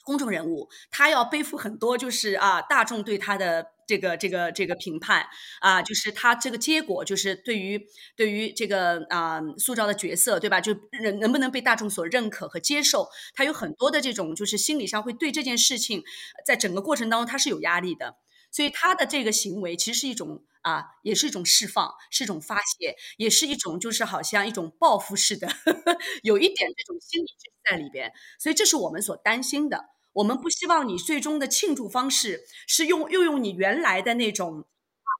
[0.10, 5.28] 公众人物，他要背负很多，就是啊，大众对他的这个这个这个评判
[5.62, 7.80] 啊，就是他这个结果，就是对于
[8.15, 10.60] 对于这个啊塑造的角色，对吧？
[10.60, 16.02] 就能能不能被大众所认可和接受，他有很多的这种，就是心理上会对这件事情，
[16.43, 18.15] 在整个过程当中他是有压力的，
[18.50, 25.48] 所以他的这个行为其实是一种啊，也是一种释放，是一种发泄，也是一种就是好像一种报复式的，
[26.24, 27.28] 有一点这种心理
[27.69, 29.86] 在里边，所以这是我们所担心的。
[30.13, 34.65] 我们不希望你最终的庆祝方式是用又用你原来的那种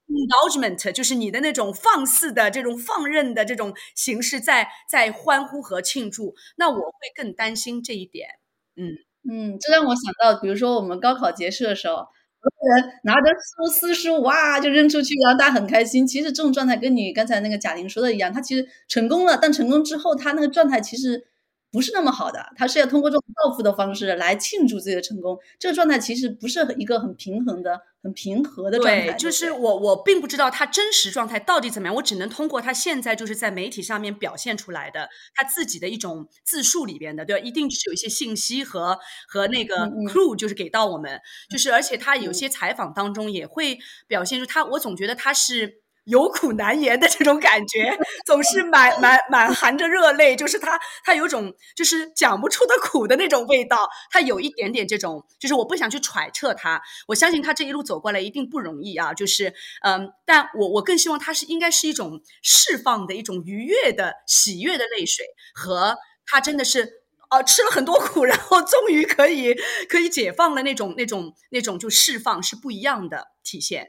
[0.08, 6.34] indulgement，就是你的那种放肆的这种放任的这种形式在在欢呼和庆祝。
[6.58, 8.30] 那我会更担心这一点。
[8.76, 8.90] 嗯
[9.30, 16.08] 嗯，这让我想到，比如说我们高考结束的时候，有个人拿着书撕书哇就扔出去，然后大家很开心。
[16.08, 21.29] 其实这种状态跟你刚才那个贾玲说的一样，他其实成功了，但成功之后他那个状态其实。
[21.72, 25.38] 不是那么好的，他是要通过这种报复的方式来庆祝自己的成功。
[25.60, 29.12] 这个状态其实不是一个很平衡的、很平和的状态。
[29.12, 37.46] 对，就是我，我并不知道他真实状态到底怎么样，我只能通过他现在就是在媒体上面表现出来的他自己的一种自述里边的，对吧？
[37.46, 41.20] 一定是有一些信息和和那个 clue，就是给到我们，
[41.52, 43.78] 就是而且他有些采访当中也会
[44.08, 45.84] 表现出他，我总觉得他是。
[46.06, 69.54] 有苦难言的这种感觉，总是满满满含着热泪，就是他他有种就是讲不出的苦的那种味道，他有一点点这种，就是我不想去揣测他，我相信他这一路走过来一定不容易啊，就是嗯，但我我更希望他是应该是一种释放的一种愉悦的喜悦的泪水，和他真的是呃吃了很多苦，然后终于可以
[69.88, 73.88] 可以解放了那种那种那种就释放是不一样的体现。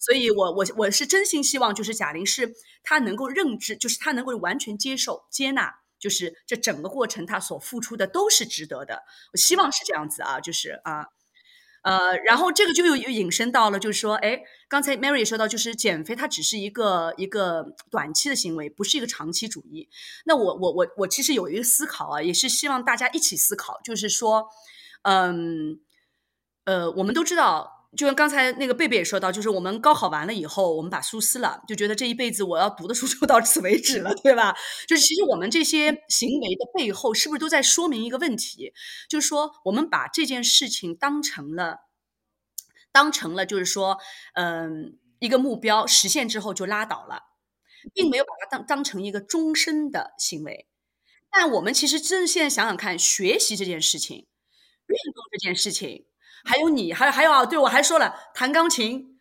[0.00, 9.02] 所以，我我我是真心希望，就是贾玲是她能够认知，就是她能够完全接受、接纳，就是这整个过程她所付出的都是值得的。
[9.32, 11.06] 我希望是这样子啊，就是啊，
[11.82, 19.88] 呃，然后这个就又又引申到了，就是说，哎，刚才 Mary 也说到，就是减肥它只是一个一个短期的行为，不是一个长期主义。
[20.26, 24.48] 那我我我我其实有一个思考啊，也是希望大家一起思考，就是说，
[25.02, 25.80] 嗯，
[26.64, 27.77] 呃，我们都知道。
[27.96, 34.54] 就像刚才那个贝贝也说到，就是我们高考完了以后，我们把书撕了，就觉得这一辈子我要读的书 就到此为止了，对吧？
[34.86, 38.72] 就是其实我们这些行为的背后，是不是都在说明一个问题？
[39.08, 41.78] 就是说，我们把这件事情当成了，
[42.92, 43.96] 当成了，就是说，
[44.34, 47.22] 嗯，一个目标实现之后就拉倒了，
[47.94, 50.68] 并没有把它当当成一个终身的行为。
[51.30, 56.04] 但我们其实真现在想想看，学习这件事情，运动这件事情。
[56.44, 57.44] 还有你，还有还有啊！
[57.46, 59.18] 对我还说了，弹钢琴、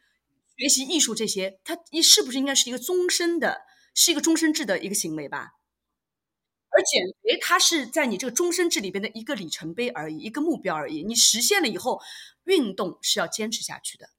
[0.57, 3.61] 学习艺术这些，它一是不是应该是一个终身的，
[3.93, 5.53] 是一个终身制的一个行为吧？
[6.69, 11.03] 而减肥，它是在你这个终身制里边的一个里程碑而已，一个目标而已。
[11.03, 12.01] 你实现了以后，
[12.43, 14.09] 运动是要坚持下去的。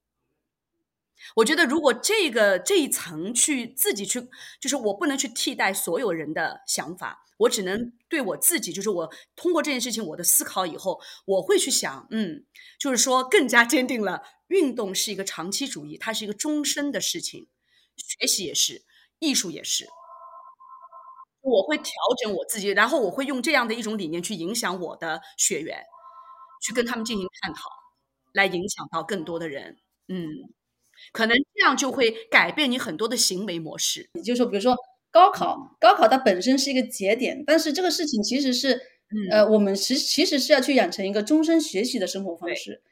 [1.36, 4.28] 我觉得，如果这个这一层去自己去，
[4.60, 12.44] 就是我不能去替代所有人的想法，我只能对我自己，就是我通过这件事情我的思考以后，我会去想，嗯，
[12.78, 17.48] 就是说更加坚定了，运动是一个长期主义，它是一个终身的事情，
[17.96, 18.84] 学习也是，
[19.18, 19.86] 艺术也是，
[21.40, 25.84] 我会调整我自己，然后我会用这样的一种理念去影响我的学员，
[26.62, 27.70] 去跟他们进行探讨，
[28.32, 29.78] 来影响到更多的人，
[30.08, 30.26] 嗯。
[31.12, 34.10] 可能这样就会改变你很多的行为模式。
[34.14, 34.76] 也就是说，比如说
[35.10, 38.80] 高考，高考它本身是一个节点，但是这个事情其实是，
[39.30, 42.82] 呃，我们其其实是要去养成一个终身学习的生活方式。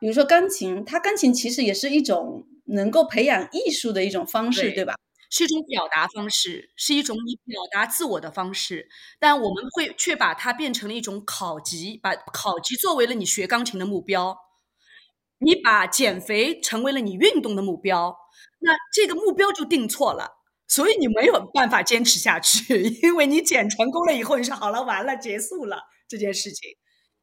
[0.00, 4.94] 比如说钢琴，它钢琴其实也是一种能够培养艺术的一种方式，对吧？
[5.30, 8.88] 是一种表达方式，是一种你表达自我的方式。
[9.18, 14.38] 但我们会却把它变成了一种考级，把考级作为了你学钢琴的目标。
[15.40, 18.16] 你把减肥成为了你运动的目标，
[18.60, 20.37] 那这个目标就定错了，
[20.68, 26.70] 所以你没有办法坚持下去， 因为你减成功了以后，你说好了，完了，结束了这件事情，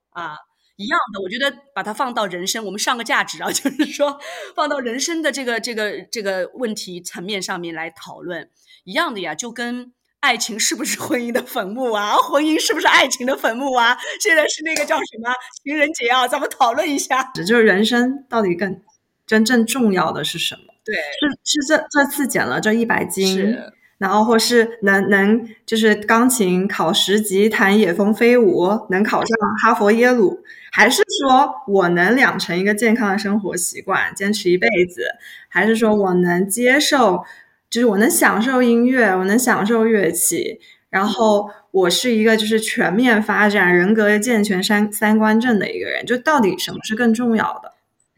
[0.10, 0.36] 啊，
[0.76, 4.20] 一样的，我觉得把它放到人生，我们上个价值啊， 就是说
[4.56, 8.50] 放到人生的这个这个这个问题层面上面来讨论，
[8.84, 9.94] 一样的呀，就跟。
[10.22, 12.16] 爱情是不是婚姻的坟墓啊？
[12.18, 13.96] 婚姻是不是爱情的坟墓啊？
[14.20, 15.32] 现在是那个叫什么
[15.64, 16.28] 情人节啊？
[16.28, 17.32] 咱们讨论一下。
[17.36, 18.82] 就是人生到底更
[19.28, 20.74] 真正重要的是什么？
[20.86, 23.58] 对，是是这这次减了这一百斤，
[23.98, 30.40] 然后或是能能就是钢琴考十级，弹野蜂飞舞，能考上哈佛耶鲁，
[30.72, 35.08] 还是说我能养成一个健康的生活习惯，坚持一辈子，
[35.50, 37.24] 还是说我能接受？
[37.68, 46.06] 就是我能享受音乐，我能享受乐器，然后我是一个就是全面发展、人格健全、三三观正的一个人。
[46.06, 47.74] 就到底什么是更重要的？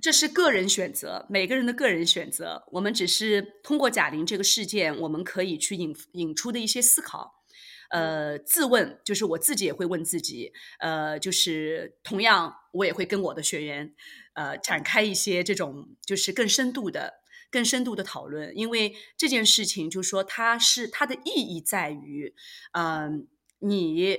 [0.08, 2.64] 这是个人选择，每个人的个人选择。
[2.72, 7.44] 我们只是通过贾玲这个事件，我们可以去引引出的一些思考。
[7.90, 10.54] 呃，自问，就是我自己也会问自己。
[10.80, 13.94] 呃，就是同样，我也会跟我的学员，
[14.32, 17.16] 呃，展开一些这种就是更深度的。
[17.52, 22.34] 更深度的讨论，因为这件事情，就是说，它是它的意义在于，
[22.72, 23.28] 嗯，
[23.60, 24.18] 你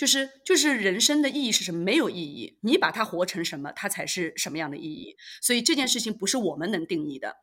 [0.00, 1.82] 就是就是人生的意义是什么？
[1.82, 5.14] 没有意义，你把它活成什么，它才是什么样的意义。
[5.42, 7.36] 所以这件事情不是我们能定义的，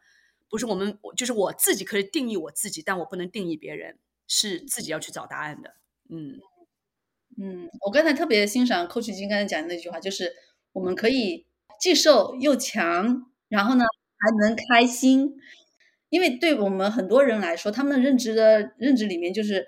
[0.49, 5.75] 不是我们，就是我自己可以定义我自己，但我不能定义别人，是自己要去找答案的。
[6.09, 6.39] 嗯
[7.39, 10.33] 嗯，我刚才特别欣赏 Coach 金刚才讲的那句话，就是
[10.73, 11.45] 我们可以
[11.79, 13.85] 既瘦又强，然后呢？
[14.19, 15.35] 还能开心，
[16.09, 19.67] 因为对我们很多人来说，他们认知的认知里面就是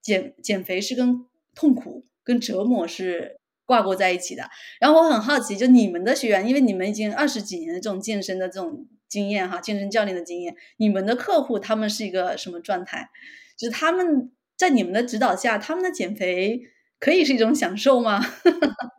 [0.00, 4.50] 减减肥是跟痛苦、跟折磨是挂钩在一起的。
[4.78, 13.08] 然后我很好奇，就你们的学员，因为你们已经二十几年的这种健身的这种经验哈，健身教练的经验，你们的客户他们是一个什么状态？
[13.56, 16.60] 就是他们在你们的指导下，他们的减肥
[17.00, 18.20] 可以是一种享受吗？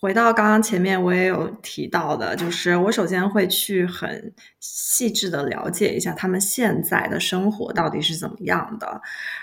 [0.00, 8.86] 回到刚刚前面，我也有提到的，就是我首先会去很细致的了解一下他们现在的生活到底是怎么样的，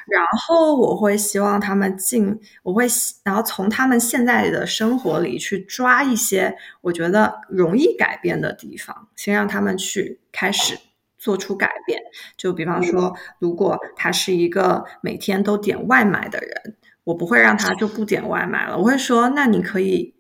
[0.08, 2.88] 然后我会希望他们进，我会
[3.24, 10.76] 然后从他们现在的生活里去抓一些我觉得容易改变的地方，先让他们去开始
[11.20, 12.02] 做出改变。
[12.36, 20.17] 就比方说，如果他是一个每天都点外卖的人，我不会让他就不点外卖了，我会说，那你可以。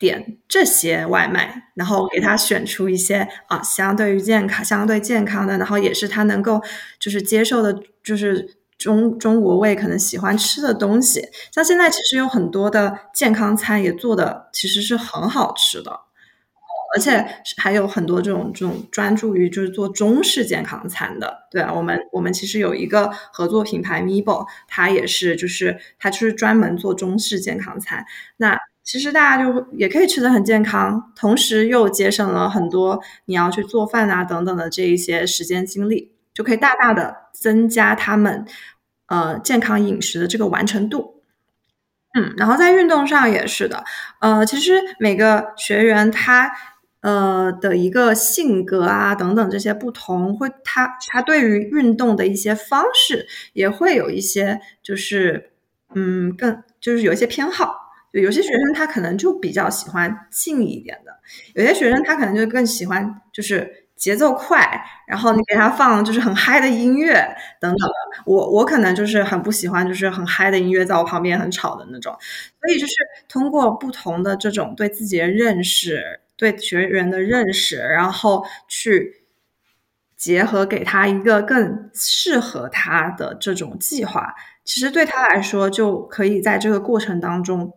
[0.00, 6.60] 点这些外卖，然后给他选出一些啊，相对于健康、相对健康的，然后也是他能够
[6.98, 11.22] 就是接受的，就是中中国胃可能喜欢吃的东西。
[11.52, 15.92] 像现在其实有很多的健康餐也做的其实是很好吃的，
[16.96, 17.24] 而且
[17.58, 21.46] 还有很多这种这种专注于就是做中式健康餐的。
[21.50, 28.06] 对啊，我们我们其实有一个合作品牌 Mibo，它也是就是它就是专门做中式健康餐。
[28.38, 28.58] 那
[28.90, 38.44] 其实大家就也可以吃的很健康，同时又节省了很多你要去做饭啊等等的这一些时间精力，就可以大大的增加他们
[39.06, 41.22] 呃健康饮食的这个完成度。
[42.14, 43.84] 嗯，然后在运动上也是的，
[44.20, 46.50] 呃，其实每个学员他
[47.00, 55.52] 呃的一个性格啊等等这些不同，会他他对于运动的一些方式也会有一些就是
[55.94, 57.89] 嗯更就是有一些偏好。
[58.12, 61.12] 就有些学生他可能就比较喜欢静一点的，
[61.54, 67.14] 有些学生他可能就更喜欢就是节奏快，然后你给他放就是很嗨的音乐
[67.60, 68.22] 等等的。
[68.24, 72.12] 我我可能就是很不喜欢就是很嗨的音乐在我旁边很吵的那种。
[72.60, 72.94] 所以就是
[73.28, 79.22] 通过不同的这种对自己的认识，对学员的认识，然后去
[80.16, 84.34] 结合给他一个更适合他的这种计划，
[84.64, 87.72] 其实对他来说就可以在这个过程当中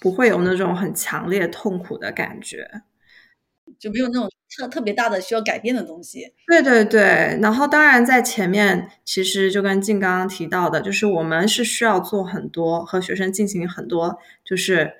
[0.00, 2.68] 不会有那种很强烈痛苦的感觉。
[3.78, 6.32] 就没有那种特特别大的需要改变的东西。
[6.46, 14.94] 对对对，然后当然在前面，其实就跟静刚刚提到的，就是我们是需要做很多和学生进行很多，就是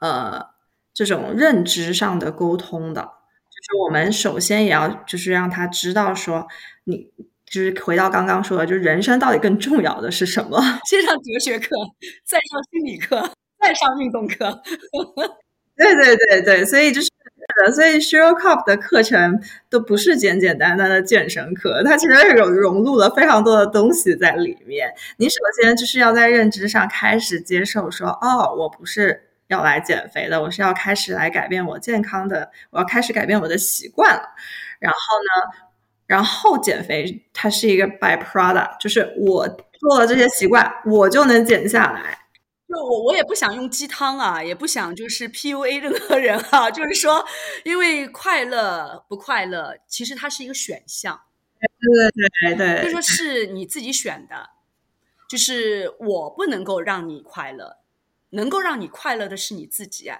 [0.00, 0.44] 呃
[0.92, 3.02] 这种认知上的沟通的。
[3.02, 6.48] 就是我们首先也要就是让他知道说，
[6.84, 7.10] 你
[7.44, 10.58] 就是回到刚刚说的，就是人生到底更重要的是什么？
[10.88, 11.68] 先上哲学课，
[12.24, 13.30] 再上心理课，
[13.66, 14.62] 再上运动课。
[15.76, 17.10] 对对对对，所以就是。
[17.64, 19.40] 的，所以 s h e r o Cup 的课程
[19.70, 24.92] 都不是简简单单的健身课，它其实有融入了非常多的东西在里面。
[25.18, 34.22] 你首先就是要在认知上开始接受，说哦，我不是要来减肥的，我是要开始来改变我健康的，我要开始改变我的习惯了。
[34.80, 35.68] 然后呢，
[36.08, 39.46] 然后减肥它是一个 by product，就是我
[39.78, 42.25] 做了这些习惯，我就能减下来。
[42.68, 47.24] 就我我也不想用鸡汤啊，也不想就是 PUA 任何人啊，就是说，
[47.64, 51.22] 因为快乐不快乐，其实它是一个选项。
[51.60, 54.50] 对对对，就说是你自己选的，
[55.28, 57.78] 就是我不能够让你快乐，
[58.30, 60.18] 能够让你快乐的是你自己啊。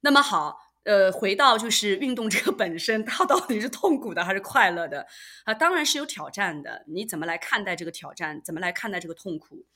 [0.00, 5.06] 那么好，呃，回到就是运动这个本身，它到底是痛苦的还是快乐的
[5.44, 5.52] 啊？
[5.52, 8.40] 当然是有挑战的，你怎么来看待这个挑战？
[8.42, 9.66] 怎么来看待这个痛苦？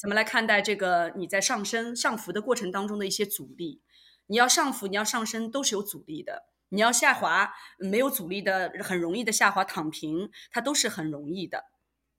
[0.00, 3.82] 怎么来看待这个你在上升上浮的过程当中的一些阻力？
[4.28, 6.44] 你要上浮，你要上升，都是有阻力的。
[6.70, 11.66] 你要下滑，没有阻力的，很容易的下滑躺平，它都是很容易的。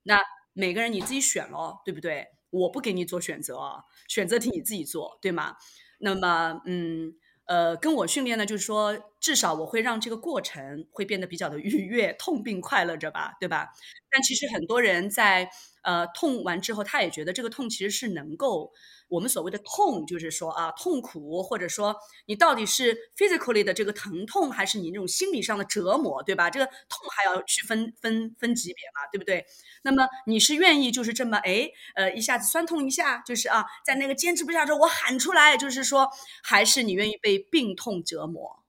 [0.03, 0.21] 那
[0.53, 2.27] 每个人你自己选咯，对不对？
[2.51, 5.55] 我不给你做选择，选择题你自己做，对吗？
[5.97, 7.15] 那么，嗯。
[7.45, 13.73] 呃，跟我训练呢，就是说，至少我会让这个过程会变得比较的愉悦，痛并快乐着吧，对吧？
[14.11, 15.49] 但其实很多人在
[15.83, 18.71] 呃痛完之后，他也觉得这个痛其实是能够。
[19.11, 21.93] 我们所谓的痛，就是说啊，痛苦，或者说
[22.27, 26.49] 你到底是 physically 的这个疼痛，还是你那种心理上的折磨，对吧？
[26.49, 29.45] 这个痛还要去分分分级别嘛，对不对？
[29.83, 36.09] 那么你是愿意就是这么哎，呃，一下子酸痛一下，就是啊，在那个坚持不下之后，我喊出来，就是说，
[36.41, 38.63] 还是你愿意被病痛折磨？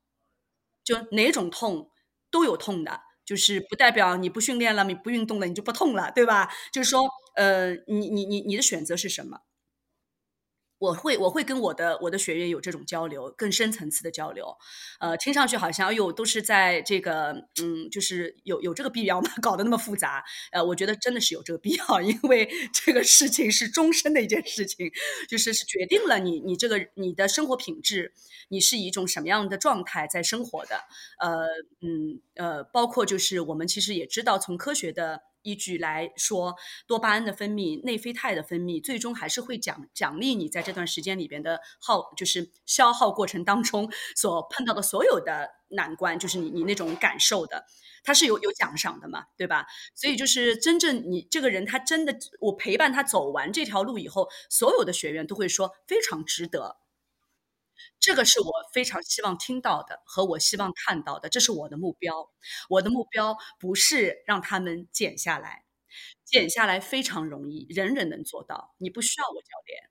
[0.82, 1.92] 就哪种痛
[2.32, 6.48] 都有痛的，就是不代表你不训练了，你不运动了，你就不痛了，对吧？
[6.72, 7.02] 就是说，
[7.36, 9.38] 呃，你你你你的选择是什么？
[10.82, 14.46] 我会我会跟我的我的学员有这种交流，更深层次的交流，
[15.00, 19.30] 呃，听上去好像又都是在这个嗯，就是有有这个必要吗？
[19.40, 24.90] 搞得那么复杂，呃，我觉得真的是有这个必要， 因为这个事情是终身的一件事情，
[25.28, 28.12] 就是是决定了你你这个你的生活品质，
[28.48, 30.76] 你是以一种什么样的状态在生活的，
[31.20, 31.46] 呃
[31.80, 35.22] 嗯呃，包括就是我们其实也知道从科学的。
[35.42, 36.54] 依据来说，
[36.86, 47.64] 多巴胺的分泌、内啡肽的分泌，最终还是会奖奖励你在这段时间里边的耗，就是消耗过程当中所碰到的所有的难关，就是你你那种感受的，
[48.04, 49.66] 它是有有奖赏的嘛，对吧？
[49.94, 56.81] 所以就是真正你这个人，他真的，我陪伴他走完这条路以后，所有的学员都会说非常值得。
[58.00, 62.30] 这个是我非常希望听到的，和我希望看到的，这是我的目标。
[62.70, 65.64] 我的目标不是让他们减下来，
[66.24, 68.74] 减下来非常容易，人人能做到。
[68.78, 69.88] 你不需要我教练，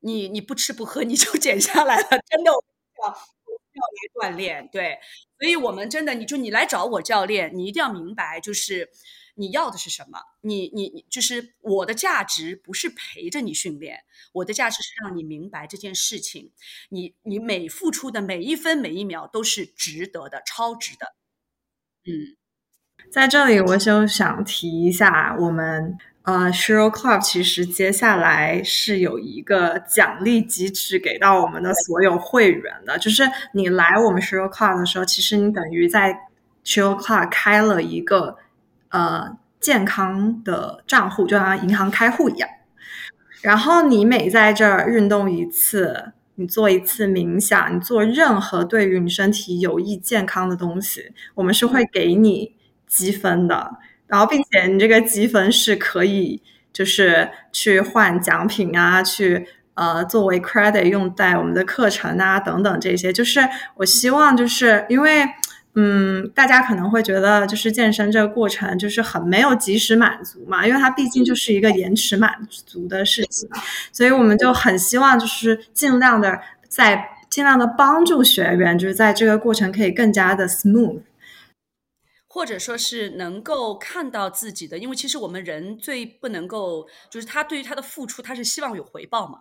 [0.00, 2.64] 你你不吃不喝你就 减下来了，真的，我
[3.04, 4.68] 要要来锻炼。
[4.72, 4.98] 对，
[5.38, 8.90] 所以我们真的，你就你来找我教练，你一定要明白，就是。
[9.34, 10.18] 你要的是什么？
[10.42, 16.50] 你你你，就是我的价值不是陪着你训练，我的价值是让你明白这件事情，
[16.90, 21.14] 你你每付出的每一分每一秒都是值得的，超值的。
[22.04, 22.36] 嗯，
[23.10, 33.24] 在这里我就想提一下，我们呃 s h i r o Club 其实接下来是有一个奖励机制给到我们的所有会员的，就是
[33.54, 36.12] 你来我们 s h i r o Club 的时候，其实你等于在
[36.64, 38.36] s h i r o Club 开了一个。
[38.92, 42.48] 呃，健康的账户就像银行开户一样，
[43.40, 52.54] 然后你每在这儿运动一次，你做一次冥想，你做任何对于你身体有益健康的东西，我们是会给你
[52.86, 53.78] 积分的。
[54.06, 63.10] 然后，并且你这个积分是可以就是去换奖品啊，去呃作为 credit 用在我们的课程啊等等这些。
[63.10, 63.40] 就是
[63.76, 65.26] 我希望就是因为。
[65.74, 73.48] 嗯，大家可能会觉得，就是健身这个过程就是很没有及时满足嘛，因为它毕竟就是一个延迟满足的事情，
[73.90, 81.00] 所以我们就很希望就是尽量的在尽量的帮助学员，就是在这个过程可以更加的 smooth。
[82.28, 89.38] 或者说是能够看到自己的，因为其实我们人最不能够，就是他对于他的付出，他是希望有回报嘛，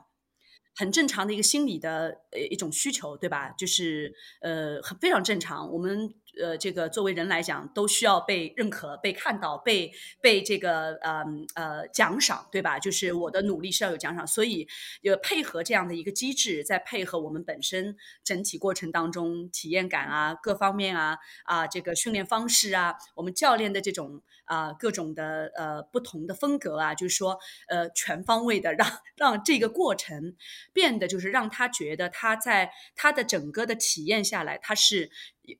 [0.77, 3.49] 很正常的一个心理的呃一种需求，对吧？
[3.57, 6.13] 就是呃很非常正常，我们。
[6.39, 11.23] 呃，这个作为人来讲，都需要被认可、被看到、被被这个呃
[11.55, 12.79] 呃奖赏，对吧？
[12.79, 14.67] 就是我的努力是要有奖赏，所以
[15.03, 30.35] 呃配合这样的一个机制，在配合我们本身整体过程当中体验感啊，各方面啊啊，这个训练方式啊，我们教练的这种啊各种的呃不同的风格啊，就是说呃全方位的让让这个过程
[30.71, 35.11] 变得就是让他觉得他在他的整个的体验下来，他是。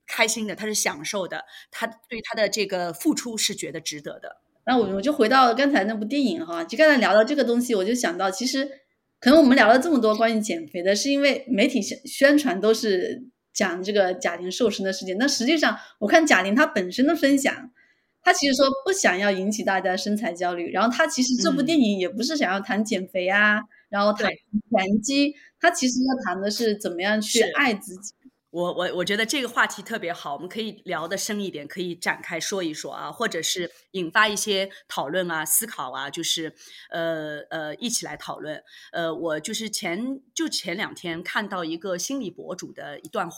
[0.06, 4.38] 开心的，他是享受的，他对他的这个付出是觉得值得的。
[4.66, 8.70] 那我我就回到刚才那部电影哈，就刚才聊到这个东西，我就想到，其实
[9.20, 15.18] 可能我们聊了这么多关于减肥的，是因为媒体宣宣传都是讲这个贾玲瘦身的事情。
[15.18, 17.72] 那实际上，我看贾玲她本身的分享，
[18.22, 28.14] 她其实说不想要引起大家身材焦虑，然后她其实这部电影也不是想要谈减肥啊，然后谈拳击，她其实要谈的是怎么样去爱自己。
[28.52, 36.54] 我我我觉得这个话题特别好，我们可以聊得深一点，可以展开说一说啊，或者是引发一些讨论啊、思考啊，就是
[36.90, 38.62] 呃呃一起来讨论。
[38.92, 43.38] 呃，我就是前就前两天看到一个心理博主的一段话，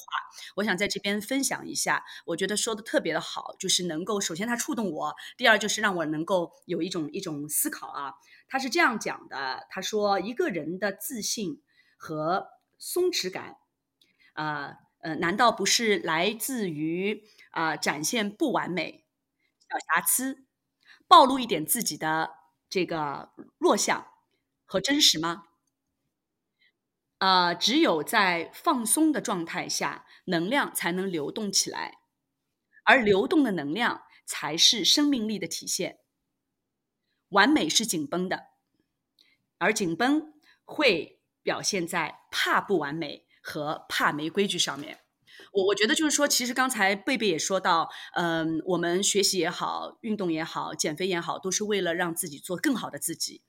[0.56, 8.16] 我想在这边分享一下，我觉得说的特别的好，就是能够首先他触动我，第二就是让我能够有一种一种思考啊。
[8.48, 11.62] 他是这样讲的，他说一个人的自信
[11.98, 12.48] 和
[12.80, 13.58] 松弛感
[14.34, 14.78] 啊。
[15.04, 19.06] 呃难道不是来自于啊展现不完美、
[19.70, 20.46] 小瑕疵，
[21.08, 22.32] 暴露一点自己的
[22.70, 24.08] 这个弱项
[24.66, 25.44] 和真实吗？
[27.20, 32.00] 啊，只有在放松的状态下，能量才能流动起来，
[32.84, 36.00] 而流动的能量才是生命力的体现。
[37.30, 38.48] 完美是紧绷的，
[39.58, 40.34] 而紧绷
[40.66, 43.26] 会表现在怕不完美。
[43.44, 45.00] 和怕没规矩上面，
[45.52, 53.44] 我我觉得就是说，其实刚才贝贝也说到，嗯，我们学习也好，运动也好，减肥也好，都是为了让自己做更好的自己。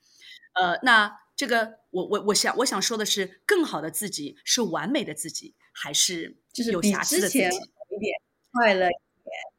[0.54, 7.38] 呃，那这个我我我想我想说的是，更好的自己是完美的自己，还是就是有瑕疵的自己？
[7.38, 8.20] 一点
[8.52, 8.94] 快乐一点。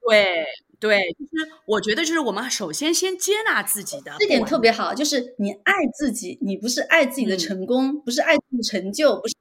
[0.07, 0.45] 对
[0.79, 9.35] 对，就是我觉得就是我们首先先接纳自己的，这点特别好，就是你爱自己，你不是爱自己的成功，不是爱自己的成就，不是。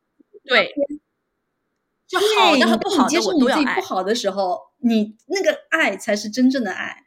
[0.44, 0.72] 对，
[2.06, 3.74] 就好的和不好的我都要爱。
[3.74, 7.04] 不好的时候，你那个爱才是真正的爱。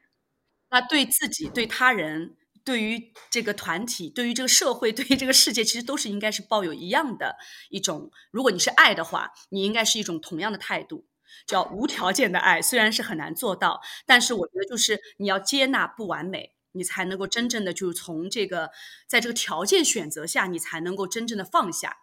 [0.70, 2.36] 那对自己、对他人、
[2.66, 7.38] 对于这个团体、对于这个社会、对于这个世界，其实都是应该是抱有一样的
[7.70, 8.12] 一种。
[8.32, 11.06] 如果你是爱的话，你应该是一种同样的态度，
[11.46, 12.62] 叫无条件的爱。
[12.62, 18.72] 虽然是很难做到，但是我觉得就是你要接纳不完美，你才能够真正的就是从这个
[19.08, 21.98] 在这个条件选择下，你才能够真正的放下。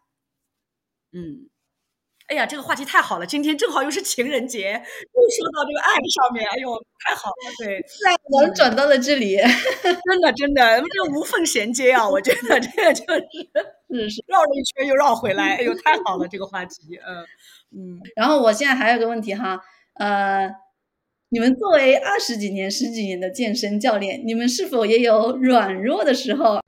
[1.15, 1.49] 嗯，
[2.27, 3.27] 哎呀，这个话题太好了！
[3.27, 6.75] 今天正好又是情人节，又说到这个爱上面，哎呦，
[7.07, 7.53] 太好了！
[7.59, 12.09] 对，自然而然转到了这里，真的真的，这无缝衔接啊！
[12.09, 13.05] 我觉得这个就
[13.95, 17.25] 是是绕了一圈又绕回来，哎呦，太好了，这个话题，嗯
[17.71, 18.01] 嗯。
[18.17, 19.61] 然后我现在还有个问题哈，
[19.95, 20.51] 呃，
[21.29, 26.61] 你们作为二十几年、十几年的健身教练，你们是否也有软弱的时候？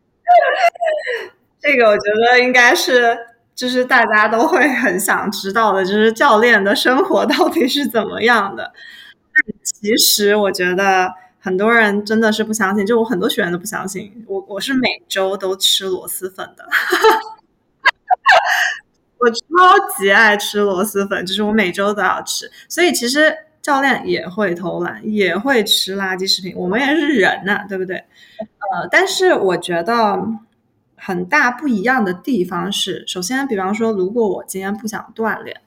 [1.58, 3.34] 这个我觉得应该是。
[3.56, 8.70] 就是大家都会很想知道的，就是教练的生活到底是怎么样的。
[9.64, 14.24] 其实我觉得很多人真的是不相信，就我很多学员都不相信。
[14.28, 16.68] 我我是每周都吃螺蛳粉的，
[19.18, 22.50] 我超级爱吃螺蛳粉，就是我每周都要吃。
[22.68, 27.96] 所以其实教练也会偷懒，也会吃垃圾食品，我们也是人呐，对不对？
[28.74, 30.18] 呃，但是我觉得。
[30.96, 35.60] 很大不一样的地方是，首先，比方说，如果我今天不想锻炼，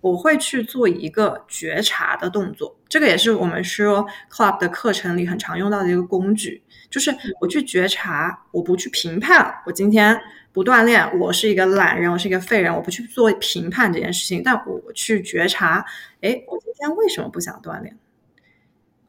[0.00, 2.76] 我会去做一个觉察的动作。
[2.88, 7.10] 这个也是我们说 club 的课程里很常用到的一个工具，就是
[7.40, 9.62] 我去觉察，我不去评判。
[9.66, 10.20] 我今天
[10.52, 15.84] 不锻炼，我是一个懒人，我是一个废人，我不去做评判这件事情，但我去觉察，
[16.20, 17.96] 哎，我今天为什么不想锻炼？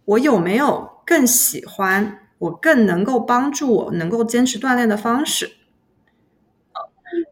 [0.06, 5.52] 我有没有更喜欢，我更能够帮助我能够坚持锻炼的方式？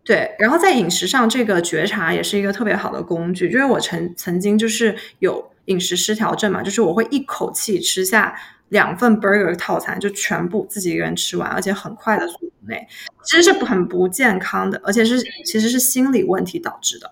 [0.05, 3.49] 对，然后在饮食上，这个觉察也是一个特别好的工具。
[3.49, 8.35] 因为我曾曾经就是有饮食失调症嘛，就是我会一口气吃下
[8.67, 12.85] 两份 burger 套餐，就全部自己一个人吃完，而且很快的速度内，
[13.23, 17.09] 其实是很不健康的，而且是其实是心理问题导致的。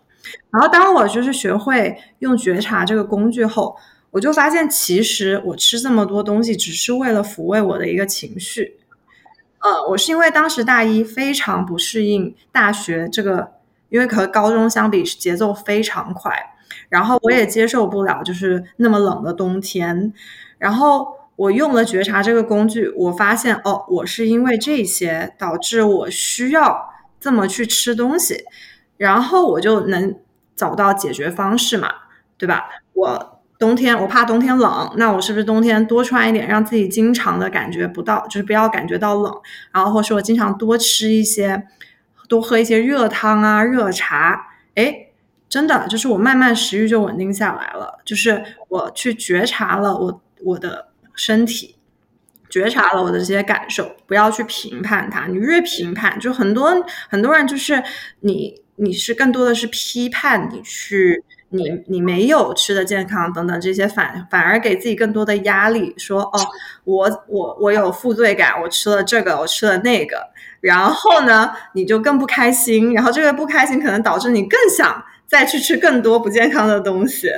[0.50, 3.78] 然后当我就是学会用觉察这个工具后，
[4.10, 8.81] 我就发现其实我吃这么多东西只是为了抚慰我的一个情绪。
[9.62, 13.54] 呃，我是因为当时大一非常不适应大学这个，
[13.90, 16.32] 因为和高中相比节奏非常快，
[16.90, 20.14] 然后我也接受不了就是那么冷的冬天，
[20.58, 21.20] 然后。
[21.38, 28.44] 我用了觉察这个工具，我发现哦，我是因为这些导致我需要这么去吃东西，
[28.98, 30.20] 然后我就能
[30.56, 31.92] 找到解决方式嘛，
[32.38, 32.70] 对吧？
[32.94, 39.32] 我冬天我怕冬天冷，那我是不是冬天多穿一点，让自己经常的感觉不到，就是不要感觉到冷，
[39.72, 41.68] 然后或是我经常多吃一些，
[42.28, 45.10] 多喝一些热汤啊、热茶，哎，
[45.48, 50.88] 真的就是我慢慢食欲就稳定下来了，就是我去觉察了我我的。
[51.14, 51.76] 身体
[52.50, 55.28] 觉察了我的这些感受，不要去评判它。
[55.28, 56.74] 你越评判，就很多
[57.10, 57.84] 很多人就是
[58.22, 61.22] 你，你是更多的是批判你去，
[61.52, 66.40] 你你没有吃的健康等等这些，反反而给自己更多的压力，说哦，
[66.84, 70.32] 我我我有负罪感，我吃了这个，我吃了那个，
[70.62, 77.30] 然后呢，你就更不开心，然后这个不开心可能导致你更想再去吃更多不健康的东西。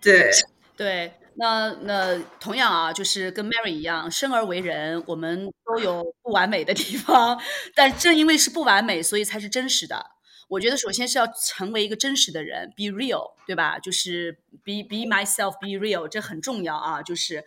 [0.00, 0.30] 对
[0.76, 1.12] 对。
[1.36, 7.40] 那那同样啊，就是跟 Mary 一样，生而为人，我们都有不完美的地方，
[7.74, 10.11] 但正因为是不完美，所以才是真实的。
[10.52, 13.78] 我觉得首先是要成为一个真实的人，be real，对吧？
[13.78, 14.32] 就是
[14.62, 17.42] be be myself，be real，这很重要啊，就是。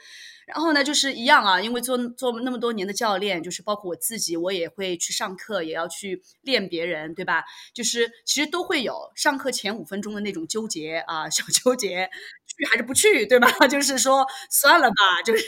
[0.47, 7.43] 然后呢，就是一样啊，因为做做那么多年的教练，就是包括我自己，我也会去上课，也要去练别人，对吧？
[7.75, 12.09] 就是其实都会有上课前五分钟的那种纠结啊，小纠结，
[12.47, 13.47] 去还是不去，对吧？
[13.69, 15.45] 就是说算了吧，就是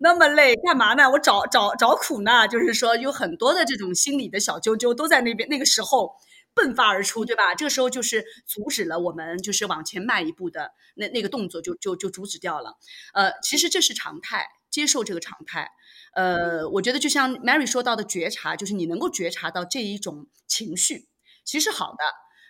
[0.00, 1.10] 那么累，干嘛呢？
[1.10, 2.46] 我找找找苦呢？
[2.48, 6.12] 就是说有很多的这种心理的小揪揪都在那边，那个时候。
[6.54, 7.54] 迸发而出，对吧？
[7.54, 12.76] 这个时候就是阻止了我们就是往前迈一步的那那个动作，就就就阻止掉了。
[13.14, 15.70] 呃，其实这是常态，接受这个常态。
[16.12, 21.08] 呃，我觉得就像 Mary 说到的觉察，就是你能够觉察到这一种情绪，
[21.44, 21.98] 其实好的，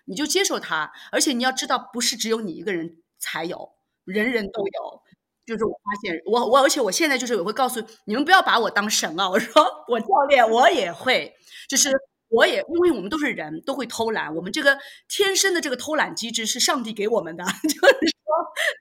[0.07, 0.91] 你就接受它。
[1.13, 3.75] 而且你要知道，不是只有你一个人才有，
[4.05, 5.03] 人人都有。
[5.47, 9.29] 就是我发现，我我而且我现在就是我会告诉你们，不要把我当神啊！
[9.29, 11.35] 我说我教练，我也会，
[11.69, 11.91] 就是。
[12.31, 14.35] 我也，因为我们都是人，都会偷懒。
[14.35, 14.79] 我们这个
[15.09, 17.89] 天生的这个偷懒机制是上帝给我们的， 就是说，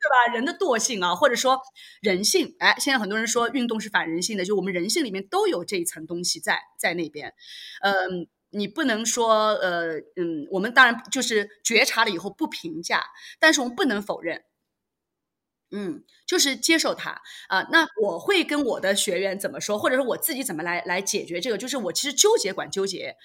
[0.02, 0.34] 对吧？
[0.34, 1.60] 人的惰性啊，或者说
[2.02, 7.34] 人性，哎，现在很多人说运动是反人性的，就我们人性里面都有这一层东西在在那边。
[7.82, 13.04] 嗯，你不能说，呃，嗯，我们当然就是觉察了以后不评价，
[13.39, 14.43] 但是我们不能否认。
[15.72, 17.67] 嗯，就是接受它啊。
[17.72, 21.57] 那我会跟我的学员怎么说，或者说我自己怎么来来解决这个？
[21.57, 23.15] 就是我其实纠结管纠结，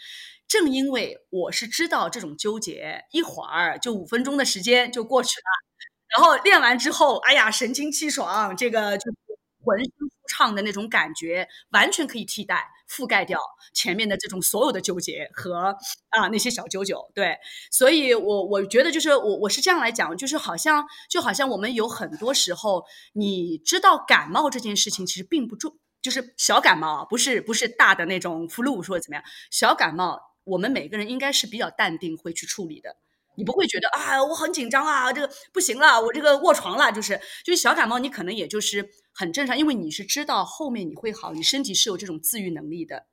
[0.49, 9.05] 正因为我是知道这种纠结，一会儿就五分钟的时间就过去了，然后练完之后，哎呀，神清气爽，这个就。
[9.67, 13.41] 浑身舒畅的那种感觉，完全可以替代、覆盖掉
[13.73, 15.77] 前面的这种所有的纠结和
[16.11, 17.11] 啊那些小九九。
[17.13, 17.37] 对，
[17.73, 22.85] 所以我我觉得就是我我是这样来讲，就是好像就好像我们有很多时候，
[23.15, 32.97] 你知道感冒这件事情其实并不重，就是小感冒，不是不是大的那种 flu 或者怎么样，小感冒，我们每个人应该是比较淡定会去处理的。
[33.37, 43.07] 你不会觉得啊，我很紧张啊，这个不行了，我这个卧床了，就是就是小感冒，你可能也就是很正常，因为你是知道后面你会好，你身体是有这种自愈能力的，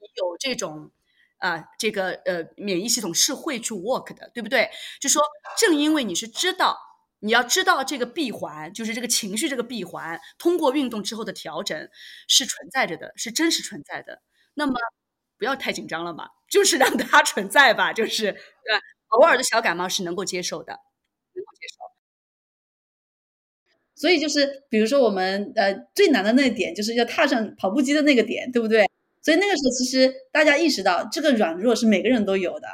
[0.00, 0.90] 你有这种
[1.38, 4.70] 啊，这个呃免疫系统是会去 work 的，对不对？
[5.00, 5.22] 就说
[5.58, 6.78] 正因为你是知道，
[7.20, 11.88] 你要知道这个闭环，就是这个情绪这个闭环，通过运动之后的调整
[12.28, 14.22] 是存在着的，是真实存在的，
[14.54, 14.74] 那么
[15.38, 18.32] 不要太紧张了嘛，就是让它存在吧，就是对
[18.78, 18.80] 吧。
[19.12, 20.72] 偶尔的小感冒是能够接受的，
[21.34, 21.76] 能够接受。
[23.94, 28.90] 所以就是，比如说我们呃最难的那点，就是要踏上跑步机的那个点，对不对？
[29.22, 32.66] 所以那个时候，其实大家意识到这个软弱是每个人都有的。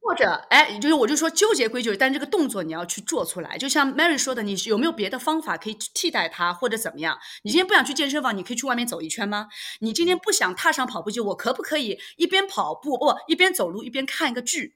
[0.00, 3.56] 或者，哎，就是我就说纠结归纠结，但这个动作你要去做出来。
[3.56, 7.18] 就像 Mary 说的，你有没有别的方法可以替代它，或者怎么样？
[7.42, 9.48] 你今天不想去健身房，你可以去外面走一圈吗？
[9.80, 14.74] 你今天不想踏上跑步机，我可不可以一边跑步不一边走路一边看一个剧？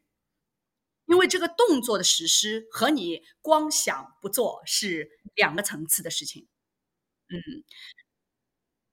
[1.08, 6.46] 因为这个动作的实施和你光想不做是两个层次的事情，
[7.30, 7.64] 嗯，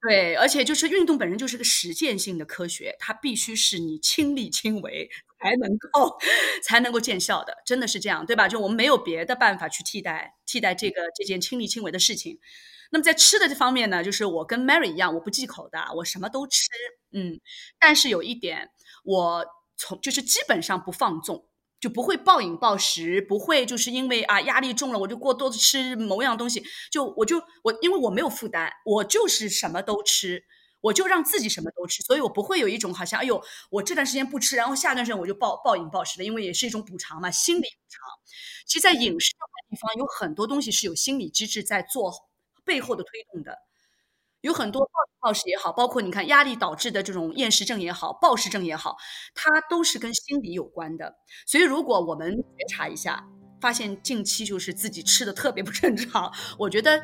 [0.01, 5.09] 对，而且就是运动本身就是个实践性的科学，它必须是你亲力亲为
[5.41, 6.17] 才能够
[6.63, 8.47] 才能够见效的，真的是这样，对吧？
[8.47, 12.39] 就我们没有别的办法去替代替代这个这件亲力亲为的事情。
[12.91, 16.69] 那么在吃的这方面呢，就是我跟 Mary 一样，我不忌口的，我什么都吃，
[17.11, 17.41] 嗯，
[17.79, 18.69] 但是有一点，
[19.03, 19.45] 我
[19.75, 21.47] 从就是基本上不放纵。
[21.85, 30.45] 就不会暴饮暴食，不会就是因为啊压力重了我就过多的吃某样东西，就我就我因为我没有负担，我就是什么都吃。
[30.81, 38.03] 我就让自己什么都吃，所以我不会有一种好像，哎呦，我这段时间不吃，然后下段时间我就暴暴饮暴食的，因为也是一种补偿嘛，心理补偿。
[38.67, 42.13] 其实，在饮食这块地方，有很多东西是有心理机制在做
[42.63, 43.57] 背后的推动的，
[44.45, 48.95] 有很多暴饮暴食也好，包括你看压力导致的这种厌食症也好，暴食症也好，
[49.33, 51.15] 它都是跟心理有关的。
[51.47, 53.25] 所以，如果我们觉察一下，
[53.59, 57.03] 发现近期就是自己吃的特别不正常，我觉得要。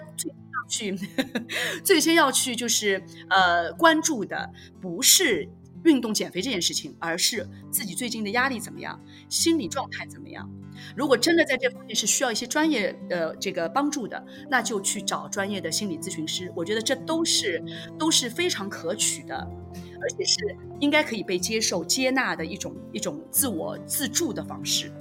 [0.69, 0.95] 去
[1.83, 5.49] 最先要去就是呃关注的不是
[5.83, 10.49] 运动减肥这件事情，而是自己最近的压力怎么样，心理状态怎么样。
[10.95, 16.51] 如果真的在这方面是需要一些专业的这个帮助的，那就去找专业的心理咨询师。
[16.55, 17.63] 我觉得这都是
[17.99, 20.39] 都是非常可取的，而且是
[20.79, 24.91] 应该可以被接受接纳的一种一种自我自助的方式。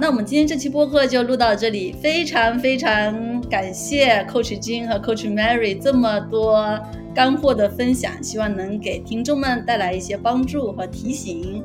[0.00, 6.80] 那我们今天这期播客就录到这里，非常非常感谢 Coach 金和 Coach Mary 这么多
[7.14, 11.62] 干货的分享，希望能给听众们带来一些帮助和提醒。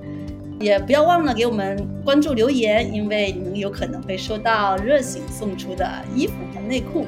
[0.59, 7.05] 也不要忘了给我们关注留言，因为你们有可能会收到热情送出的衣服和内裤。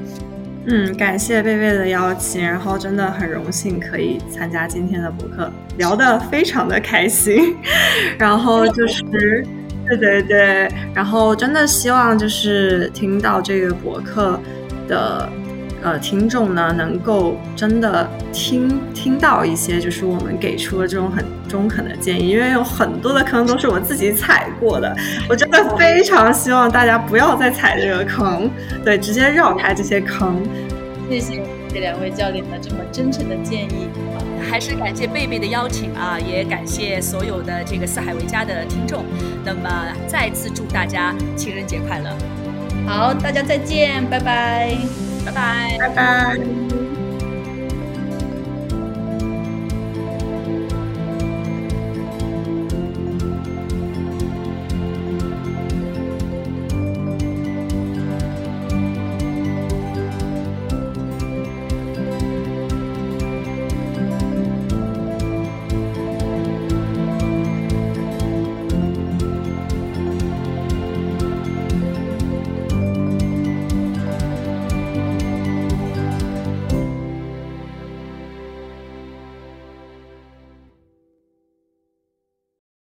[0.65, 7.53] 嗯，感谢贝贝的邀请，然后真的很荣幸可以参加今天的播客，聊得非常的开心。
[8.17, 9.45] 然后就是。
[9.87, 14.39] 对对对，然后真的希望就是听到这个博客
[14.87, 15.29] 的
[15.81, 24.95] 呃听众呢，能够真的听听到一些就是我们给出的这种很中肯的建议，因为有很多的坑都是我自己踩过的，
[25.29, 28.49] 我真的非常希望大家不要再踩这个坑，
[28.83, 30.43] 对，直接绕开这些坑。
[31.09, 31.41] 谢谢
[31.73, 33.87] 这两位教练的这么真诚的建议。
[34.49, 39.03] 还是感谢贝贝的邀请啊，也感谢所有的这个四海为家的听众。
[39.43, 42.15] 那么再次祝大家情人节快乐！
[42.85, 44.75] 好，大家再见，拜拜，
[45.25, 46.76] 拜拜，拜拜。